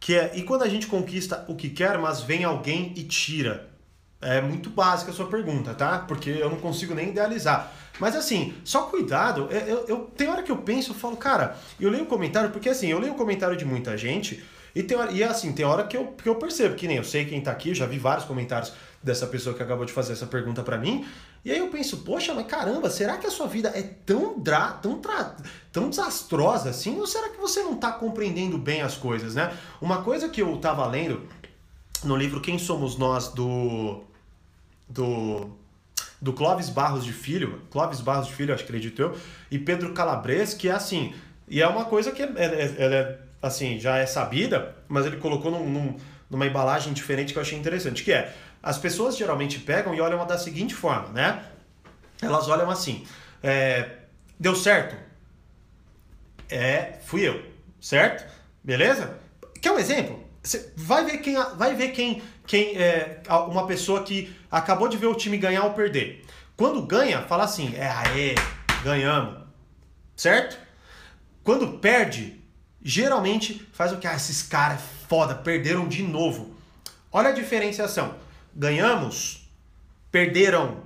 Que 0.00 0.14
é, 0.14 0.36
e 0.36 0.42
quando 0.42 0.62
a 0.62 0.68
gente 0.68 0.86
conquista 0.86 1.44
o 1.48 1.54
que 1.54 1.70
quer, 1.70 1.98
mas 1.98 2.20
vem 2.20 2.44
alguém 2.44 2.92
e 2.96 3.04
tira? 3.04 3.75
É 4.20 4.40
muito 4.40 4.70
básica 4.70 5.10
a 5.10 5.14
sua 5.14 5.26
pergunta, 5.26 5.74
tá? 5.74 5.98
Porque 5.98 6.30
eu 6.30 6.48
não 6.48 6.58
consigo 6.58 6.94
nem 6.94 7.10
idealizar. 7.10 7.72
Mas 7.98 8.16
assim, 8.16 8.54
só 8.64 8.82
cuidado. 8.82 9.48
Eu, 9.50 9.60
eu, 9.60 9.84
eu, 9.86 9.98
tem 10.16 10.28
hora 10.28 10.42
que 10.42 10.50
eu 10.50 10.58
penso, 10.58 10.92
eu 10.92 10.94
falo, 10.94 11.16
cara, 11.16 11.56
eu 11.78 11.90
leio 11.90 12.04
o 12.04 12.06
comentário, 12.06 12.50
porque 12.50 12.68
assim, 12.68 12.88
eu 12.88 12.98
leio 12.98 13.12
o 13.12 13.16
comentário 13.16 13.56
de 13.56 13.64
muita 13.64 13.96
gente, 13.96 14.42
e, 14.74 14.82
tem, 14.82 14.98
e 15.12 15.24
assim, 15.24 15.52
tem 15.52 15.64
hora 15.64 15.84
que 15.84 15.96
eu, 15.96 16.08
que 16.08 16.28
eu 16.28 16.34
percebo, 16.34 16.74
que 16.74 16.86
nem 16.86 16.98
eu 16.98 17.04
sei 17.04 17.24
quem 17.24 17.40
tá 17.40 17.50
aqui, 17.50 17.74
já 17.74 17.86
vi 17.86 17.98
vários 17.98 18.26
comentários 18.26 18.72
dessa 19.02 19.26
pessoa 19.26 19.54
que 19.54 19.62
acabou 19.62 19.86
de 19.86 19.92
fazer 19.92 20.12
essa 20.12 20.26
pergunta 20.26 20.62
para 20.62 20.76
mim, 20.76 21.06
e 21.44 21.50
aí 21.50 21.58
eu 21.58 21.68
penso, 21.68 21.98
poxa, 21.98 22.34
mas 22.34 22.46
caramba, 22.46 22.90
será 22.90 23.16
que 23.16 23.26
a 23.26 23.30
sua 23.30 23.46
vida 23.46 23.72
é 23.74 23.80
tão, 23.82 24.38
dra, 24.38 24.72
tão, 24.72 24.98
tra, 24.98 25.36
tão 25.72 25.88
desastrosa 25.88 26.70
assim? 26.70 26.98
Ou 26.98 27.06
será 27.06 27.28
que 27.28 27.38
você 27.38 27.62
não 27.62 27.76
tá 27.76 27.92
compreendendo 27.92 28.58
bem 28.58 28.82
as 28.82 28.96
coisas, 28.96 29.36
né? 29.36 29.56
Uma 29.80 30.02
coisa 30.02 30.28
que 30.28 30.42
eu 30.42 30.56
tava 30.58 30.84
lendo 30.86 31.22
no 32.02 32.16
livro 32.16 32.40
Quem 32.40 32.58
Somos 32.58 32.98
Nós, 32.98 33.28
do 33.28 34.02
do, 34.88 35.56
do 36.20 36.32
Clóvis 36.32 36.68
Barros 36.68 37.04
de 37.04 37.12
Filho, 37.12 37.62
Clóvis 37.70 38.00
Barros 38.00 38.26
de 38.26 38.34
Filho, 38.34 38.54
acho 38.54 38.64
que 38.64 38.70
acredito 38.70 39.02
eu, 39.02 39.16
e 39.50 39.58
Pedro 39.58 39.92
Calabres, 39.92 40.54
que 40.54 40.68
é 40.68 40.72
assim, 40.72 41.14
e 41.48 41.60
é 41.60 41.66
uma 41.66 41.84
coisa 41.84 42.12
que 42.12 42.22
é, 42.22 42.26
é, 42.36 42.44
é, 42.44 42.84
é 42.84 43.18
assim, 43.42 43.78
já 43.78 43.98
é 43.98 44.06
sabida, 44.06 44.76
mas 44.88 45.06
ele 45.06 45.16
colocou 45.16 45.50
num, 45.50 45.68
num, 45.68 45.96
numa 46.28 46.46
embalagem 46.46 46.92
diferente 46.92 47.32
que 47.32 47.38
eu 47.38 47.42
achei 47.42 47.58
interessante, 47.58 48.02
que 48.02 48.12
é, 48.12 48.34
as 48.62 48.78
pessoas 48.78 49.16
geralmente 49.16 49.60
pegam 49.60 49.94
e 49.94 50.00
olham 50.00 50.26
da 50.26 50.38
seguinte 50.38 50.74
forma, 50.74 51.08
né? 51.08 51.44
Elas 52.20 52.48
olham 52.48 52.70
assim, 52.70 53.06
é, 53.42 53.90
deu 54.38 54.56
certo? 54.56 54.96
É, 56.48 56.98
fui 57.04 57.22
eu, 57.22 57.44
certo? 57.80 58.24
Beleza? 58.62 59.18
Quer 59.60 59.72
um 59.72 59.78
exemplo? 59.78 60.24
Vai 60.76 61.04
ver 61.04 61.18
quem, 61.18 61.34
vai 61.56 61.74
ver 61.74 61.88
quem, 61.88 62.22
quem 62.46 62.76
é 62.76 63.22
uma 63.48 63.66
pessoa 63.66 64.02
que 64.02 64.34
acabou 64.50 64.88
de 64.88 64.96
ver 64.96 65.06
o 65.06 65.14
time 65.14 65.36
ganhar 65.38 65.64
ou 65.64 65.72
perder. 65.72 66.24
Quando 66.56 66.82
ganha, 66.82 67.22
fala 67.22 67.44
assim: 67.44 67.74
é, 67.74 67.88
aê, 67.88 68.34
ganhamos. 68.82 69.44
Certo? 70.16 70.58
Quando 71.42 71.78
perde, 71.78 72.40
geralmente 72.82 73.68
faz 73.72 73.92
o 73.92 73.98
que? 73.98 74.06
Ah, 74.06 74.14
esses 74.14 74.42
caras 74.42 74.78
é 74.78 75.06
foda, 75.08 75.34
perderam 75.34 75.86
de 75.86 76.02
novo. 76.02 76.54
Olha 77.12 77.30
a 77.30 77.32
diferenciação. 77.32 78.14
Ganhamos, 78.54 79.48
perderam. 80.10 80.84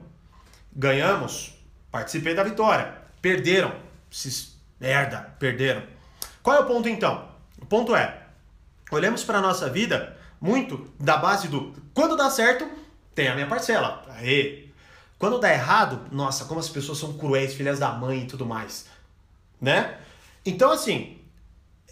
Ganhamos, 0.75 1.55
participei 1.91 2.35
da 2.35 2.43
vitória. 2.43 2.95
Perderam, 3.21 3.75
esses 4.11 4.57
merda, 4.79 5.35
perderam. 5.39 5.83
Qual 6.43 6.57
é 6.57 6.61
o 6.61 6.67
ponto 6.67 6.89
então? 6.89 7.29
O 7.61 7.67
ponto 7.67 7.95
é, 7.95 8.27
olhamos 8.91 9.25
para 9.25 9.39
a 9.39 9.43
nossa 9.43 9.69
vida 9.69 10.17
muito 10.41 10.91
da 10.99 11.17
base 11.17 11.49
do 11.49 11.75
quando 11.93 12.17
dá 12.17 12.31
certo, 12.31 12.67
tem 13.15 13.29
a 13.29 13.35
minha 13.35 13.47
parcela. 13.47 14.03
Aê! 14.17 14.67
Quando 15.19 15.39
dá 15.39 15.53
errado, 15.53 16.07
nossa, 16.11 16.47
como 16.47 16.61
as 16.61 16.69
pessoas 16.69 16.99
são 16.99 17.13
cruéis, 17.13 17.53
filhas 17.53 17.79
da 17.79 17.93
mãe 17.93 18.23
e 18.23 18.27
tudo 18.27 18.47
mais. 18.47 18.87
Né? 19.61 19.99
Então, 20.47 20.73
assim, 20.73 21.19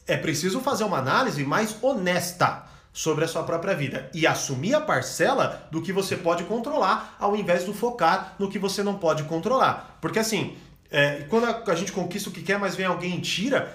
é 0.06 0.16
preciso 0.16 0.60
fazer 0.60 0.84
uma 0.84 0.96
análise 0.96 1.44
mais 1.44 1.76
honesta 1.82 2.64
sobre 2.90 3.24
a 3.24 3.28
sua 3.28 3.42
própria 3.42 3.74
vida 3.74 4.10
e 4.14 4.26
assumir 4.26 4.74
a 4.74 4.80
parcela 4.80 5.68
do 5.70 5.82
que 5.82 5.92
você 5.92 6.16
pode 6.16 6.44
controlar, 6.44 7.14
ao 7.18 7.36
invés 7.36 7.66
de 7.66 7.72
focar 7.74 8.34
no 8.38 8.48
que 8.48 8.58
você 8.58 8.82
não 8.82 8.98
pode 8.98 9.24
controlar. 9.24 9.98
Porque 10.00 10.18
assim, 10.18 10.56
é, 10.90 11.26
quando 11.28 11.44
a, 11.44 11.74
gente 11.74 11.92
conquista 11.92 12.30
o 12.30 12.32
que 12.32 12.42
quer, 12.42 12.58
mas 12.58 12.74
vem 12.74 12.86
alguém 12.86 13.16
e 13.16 13.20
tira, 13.20 13.72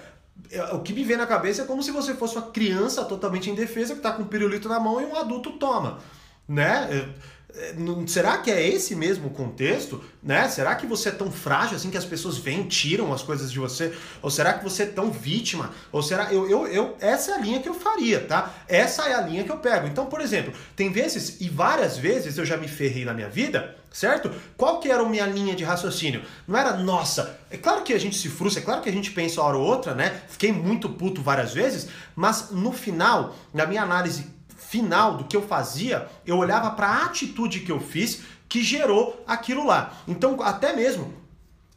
o 0.72 0.80
que 0.80 0.92
me 0.92 1.04
vem 1.04 1.16
na 1.16 1.26
cabeça 1.26 1.62
é 1.62 1.64
como 1.64 1.82
se 1.82 1.90
você 1.90 2.14
fosse 2.14 2.36
uma 2.36 2.50
criança 2.50 3.04
totalmente 3.04 3.50
indefesa 3.50 3.92
que 3.94 4.00
está 4.00 4.12
com 4.12 4.22
um 4.22 4.26
pirulito 4.26 4.68
na 4.68 4.80
mão 4.80 5.00
e 5.00 5.04
um 5.04 5.16
adulto 5.16 5.52
toma, 5.52 5.98
né? 6.48 6.88
É, 6.90 6.96
é, 6.96 7.08
será 8.06 8.38
que 8.38 8.50
é 8.50 8.66
esse 8.68 8.96
mesmo 8.96 9.30
contexto, 9.30 10.02
né? 10.22 10.48
Será 10.48 10.74
que 10.74 10.86
você 10.86 11.10
é 11.10 11.12
tão 11.12 11.30
frágil 11.30 11.76
assim 11.76 11.90
que 11.90 11.96
as 11.96 12.04
pessoas 12.04 12.36
vêm 12.36 12.64
tiram 12.64 13.12
as 13.12 13.22
coisas 13.22 13.52
de 13.52 13.58
você? 13.58 13.92
Ou 14.20 14.30
será 14.30 14.54
que 14.54 14.64
você 14.64 14.82
é 14.82 14.86
tão 14.86 15.10
vítima? 15.10 15.70
Ou 15.92 16.02
será 16.02 16.32
eu, 16.32 16.50
eu, 16.50 16.66
eu 16.66 16.96
essa 17.00 17.32
é 17.32 17.34
a 17.34 17.38
linha 17.38 17.60
que 17.60 17.68
eu 17.68 17.74
faria, 17.74 18.20
tá? 18.20 18.52
Essa 18.66 19.08
é 19.08 19.14
a 19.14 19.20
linha 19.20 19.44
que 19.44 19.52
eu 19.52 19.58
pego. 19.58 19.86
Então, 19.86 20.06
por 20.06 20.20
exemplo, 20.20 20.52
tem 20.74 20.90
vezes 20.90 21.40
e 21.40 21.48
várias 21.48 21.96
vezes 21.96 22.36
eu 22.38 22.44
já 22.44 22.56
me 22.56 22.66
ferrei 22.66 23.04
na 23.04 23.14
minha 23.14 23.28
vida 23.28 23.76
certo? 23.94 24.28
Qual 24.56 24.80
que 24.80 24.90
era 24.90 25.00
a 25.00 25.08
minha 25.08 25.24
linha 25.24 25.54
de 25.54 25.62
raciocínio? 25.62 26.22
Não 26.48 26.58
era, 26.58 26.76
nossa, 26.76 27.38
é 27.48 27.56
claro 27.56 27.84
que 27.84 27.92
a 27.92 27.98
gente 27.98 28.16
se 28.16 28.28
frustra, 28.28 28.60
é 28.60 28.64
claro 28.64 28.82
que 28.82 28.88
a 28.88 28.92
gente 28.92 29.12
pensa 29.12 29.40
uma 29.40 29.46
hora 29.46 29.56
ou 29.56 29.64
outra, 29.64 29.94
né? 29.94 30.20
Fiquei 30.28 30.50
muito 30.50 30.88
puto 30.88 31.22
várias 31.22 31.54
vezes, 31.54 31.88
mas 32.16 32.50
no 32.50 32.72
final, 32.72 33.36
na 33.52 33.64
minha 33.64 33.82
análise 33.82 34.33
final 34.56 35.16
do 35.16 35.24
que 35.24 35.36
eu 35.36 35.42
fazia, 35.42 36.08
eu 36.26 36.36
olhava 36.36 36.70
para 36.70 36.88
a 36.88 37.04
atitude 37.04 37.60
que 37.60 37.72
eu 37.72 37.80
fiz 37.80 38.22
que 38.48 38.62
gerou 38.62 39.22
aquilo 39.26 39.66
lá. 39.66 39.94
Então, 40.06 40.40
até 40.42 40.74
mesmo 40.74 41.24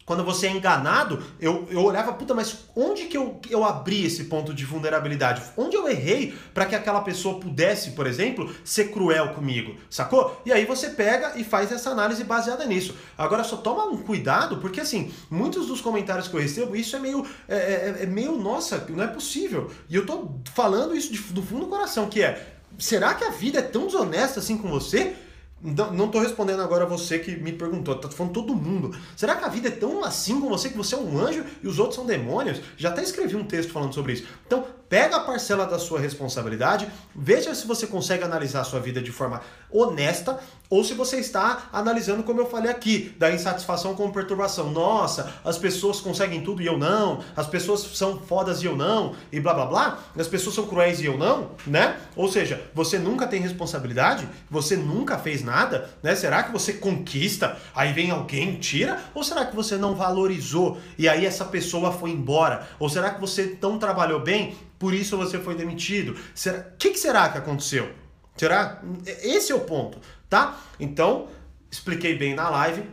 quando 0.07 0.23
você 0.23 0.47
é 0.47 0.51
enganado, 0.51 1.21
eu, 1.37 1.67
eu 1.69 1.83
olhava, 1.83 2.13
puta, 2.13 2.33
mas 2.33 2.59
onde 2.73 3.07
que 3.07 3.17
eu, 3.17 3.41
eu 3.49 3.65
abri 3.65 4.05
esse 4.05 4.23
ponto 4.23 4.53
de 4.53 4.63
vulnerabilidade? 4.63 5.41
Onde 5.57 5.75
eu 5.75 5.85
errei 5.85 6.33
para 6.53 6.65
que 6.65 6.73
aquela 6.73 7.01
pessoa 7.01 7.41
pudesse, 7.41 7.91
por 7.91 8.07
exemplo, 8.07 8.49
ser 8.63 8.85
cruel 8.93 9.33
comigo, 9.33 9.75
sacou? 9.89 10.41
E 10.45 10.53
aí 10.53 10.63
você 10.63 10.91
pega 10.91 11.37
e 11.37 11.43
faz 11.43 11.73
essa 11.73 11.89
análise 11.89 12.23
baseada 12.23 12.63
nisso. 12.63 12.95
Agora 13.17 13.43
só 13.43 13.57
toma 13.57 13.83
um 13.83 13.97
cuidado, 13.97 14.59
porque 14.59 14.79
assim, 14.79 15.11
muitos 15.29 15.67
dos 15.67 15.81
comentários 15.81 16.29
que 16.29 16.37
eu 16.37 16.39
recebo, 16.39 16.73
isso 16.73 16.95
é 16.95 16.99
meio, 16.99 17.27
é, 17.45 17.57
é, 17.57 17.97
é 18.03 18.05
meio, 18.05 18.37
nossa, 18.37 18.85
não 18.87 19.03
é 19.03 19.07
possível. 19.07 19.69
E 19.89 19.95
eu 19.97 20.05
tô 20.05 20.39
falando 20.53 20.95
isso 20.95 21.11
de, 21.11 21.19
do 21.33 21.43
fundo 21.43 21.65
do 21.65 21.69
coração, 21.69 22.07
que 22.07 22.23
é, 22.23 22.56
será 22.77 23.13
que 23.13 23.23
a 23.23 23.29
vida 23.29 23.59
é 23.59 23.61
tão 23.61 23.85
desonesta 23.85 24.39
assim 24.39 24.57
com 24.57 24.69
você? 24.69 25.15
Não, 25.59 26.07
tô 26.07 26.19
respondendo 26.19 26.61
agora 26.61 26.85
você 26.85 27.17
que 27.17 27.35
me 27.35 27.51
perguntou, 27.51 27.95
tá 27.95 28.09
falando 28.09 28.33
todo 28.33 28.55
mundo. 28.55 28.95
Será 29.15 29.35
que 29.35 29.43
a 29.43 29.47
vida 29.47 29.69
é 29.69 29.71
tão 29.71 30.03
assim 30.03 30.39
com 30.39 30.49
você 30.49 30.69
que 30.69 30.77
você 30.77 30.93
é 30.93 30.97
um 30.97 31.17
anjo 31.17 31.43
e 31.63 31.67
os 31.67 31.79
outros 31.79 31.95
são 31.95 32.05
demônios? 32.05 32.61
Já 32.77 32.89
até 32.89 33.01
escrevi 33.01 33.35
um 33.35 33.43
texto 33.43 33.71
falando 33.71 33.93
sobre 33.93 34.13
isso. 34.13 34.27
Então, 34.45 34.65
pega 34.89 35.17
a 35.17 35.19
parcela 35.19 35.65
da 35.65 35.79
sua 35.79 35.99
responsabilidade, 35.99 36.87
veja 37.15 37.53
se 37.53 37.67
você 37.67 37.87
consegue 37.87 38.23
analisar 38.23 38.61
a 38.61 38.63
sua 38.63 38.79
vida 38.79 39.01
de 39.01 39.11
forma 39.11 39.41
honesta 39.69 40.39
ou 40.69 40.83
se 40.83 40.93
você 40.93 41.17
está 41.17 41.69
analisando, 41.71 42.23
como 42.23 42.41
eu 42.41 42.49
falei 42.49 42.69
aqui, 42.69 43.15
da 43.17 43.31
insatisfação 43.31 43.95
com 43.95 44.11
perturbação. 44.11 44.69
Nossa, 44.69 45.33
as 45.43 45.57
pessoas 45.57 46.01
conseguem 46.01 46.41
tudo 46.41 46.61
e 46.61 46.65
eu 46.65 46.77
não, 46.77 47.23
as 47.35 47.47
pessoas 47.47 47.81
são 47.81 48.19
fodas 48.19 48.61
e 48.61 48.65
eu 48.65 48.75
não, 48.75 49.15
e 49.31 49.39
blá 49.39 49.53
blá 49.53 49.65
blá, 49.65 49.99
as 50.17 50.27
pessoas 50.27 50.55
são 50.55 50.67
cruéis 50.67 50.99
e 50.99 51.05
eu 51.05 51.17
não, 51.17 51.51
né? 51.65 51.97
Ou 52.15 52.29
seja, 52.29 52.61
você 52.73 52.99
nunca 52.99 53.27
tem 53.27 53.41
responsabilidade, 53.41 54.27
você 54.49 54.75
nunca 54.75 55.17
fez 55.17 55.41
nada, 55.41 55.89
né? 56.03 56.15
Será 56.15 56.43
que 56.43 56.51
você 56.51 56.73
conquista, 56.73 57.57
aí 57.73 57.93
vem 57.93 58.11
alguém 58.11 58.55
tira? 58.55 59.01
Ou 59.15 59.23
será 59.23 59.45
que 59.45 59.55
você 59.55 59.77
não 59.77 59.95
valorizou 59.95 60.77
e 60.97 61.07
aí 61.07 61.25
essa 61.25 61.45
pessoa 61.45 61.93
foi 61.93 62.11
embora? 62.11 62.67
Ou 62.77 62.89
será 62.89 63.11
que 63.11 63.21
você 63.21 63.57
não 63.61 63.79
trabalhou 63.79 64.19
bem 64.19 64.53
por 64.79 64.93
isso 64.93 65.17
você 65.17 65.39
foi 65.39 65.55
demitido. 65.55 66.11
O 66.13 66.77
que, 66.77 66.91
que 66.91 66.99
será 66.99 67.29
que 67.29 67.37
aconteceu? 67.37 67.91
Será? 68.35 68.81
Esse 69.23 69.51
é 69.51 69.55
o 69.55 69.61
ponto, 69.61 69.99
tá? 70.29 70.57
Então, 70.79 71.27
expliquei 71.71 72.15
bem 72.15 72.35
na 72.35 72.49
live. 72.49 72.83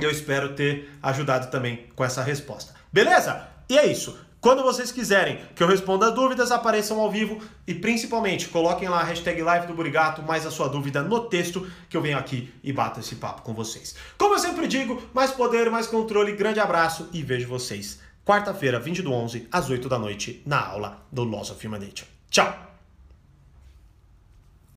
Eu 0.00 0.10
espero 0.10 0.54
ter 0.54 0.90
ajudado 1.00 1.50
também 1.50 1.86
com 1.94 2.04
essa 2.04 2.22
resposta. 2.22 2.74
Beleza? 2.92 3.48
E 3.68 3.78
é 3.78 3.86
isso. 3.86 4.18
Quando 4.40 4.62
vocês 4.62 4.92
quiserem 4.92 5.38
que 5.54 5.62
eu 5.62 5.66
responda 5.66 6.10
dúvidas, 6.10 6.50
apareçam 6.50 7.00
ao 7.00 7.10
vivo 7.10 7.40
e 7.66 7.74
principalmente 7.74 8.48
coloquem 8.48 8.90
lá 8.90 9.00
a 9.00 9.04
hashtag 9.04 9.40
live 9.40 9.66
do 9.66 9.72
Burigato, 9.72 10.22
mais 10.22 10.44
a 10.44 10.50
sua 10.50 10.68
dúvida 10.68 11.02
no 11.02 11.20
texto, 11.30 11.66
que 11.88 11.96
eu 11.96 12.02
venho 12.02 12.18
aqui 12.18 12.52
e 12.62 12.70
bato 12.70 13.00
esse 13.00 13.14
papo 13.14 13.40
com 13.40 13.54
vocês. 13.54 13.94
Como 14.18 14.34
eu 14.34 14.38
sempre 14.38 14.68
digo, 14.68 15.02
mais 15.14 15.30
poder, 15.30 15.70
mais 15.70 15.86
controle, 15.86 16.32
grande 16.32 16.60
abraço 16.60 17.08
e 17.10 17.22
vejo 17.22 17.48
vocês 17.48 18.00
quarta-feira, 18.24 18.80
20 18.80 19.02
do 19.02 19.12
11, 19.12 19.48
às 19.52 19.70
8 19.70 19.88
da 19.88 19.98
noite, 19.98 20.42
na 20.46 20.64
aula 20.64 21.06
do 21.12 21.24
Laws 21.24 21.50
of 21.50 21.66
Human 21.66 21.80
Nature. 21.80 22.08
Tchau! 22.30 22.73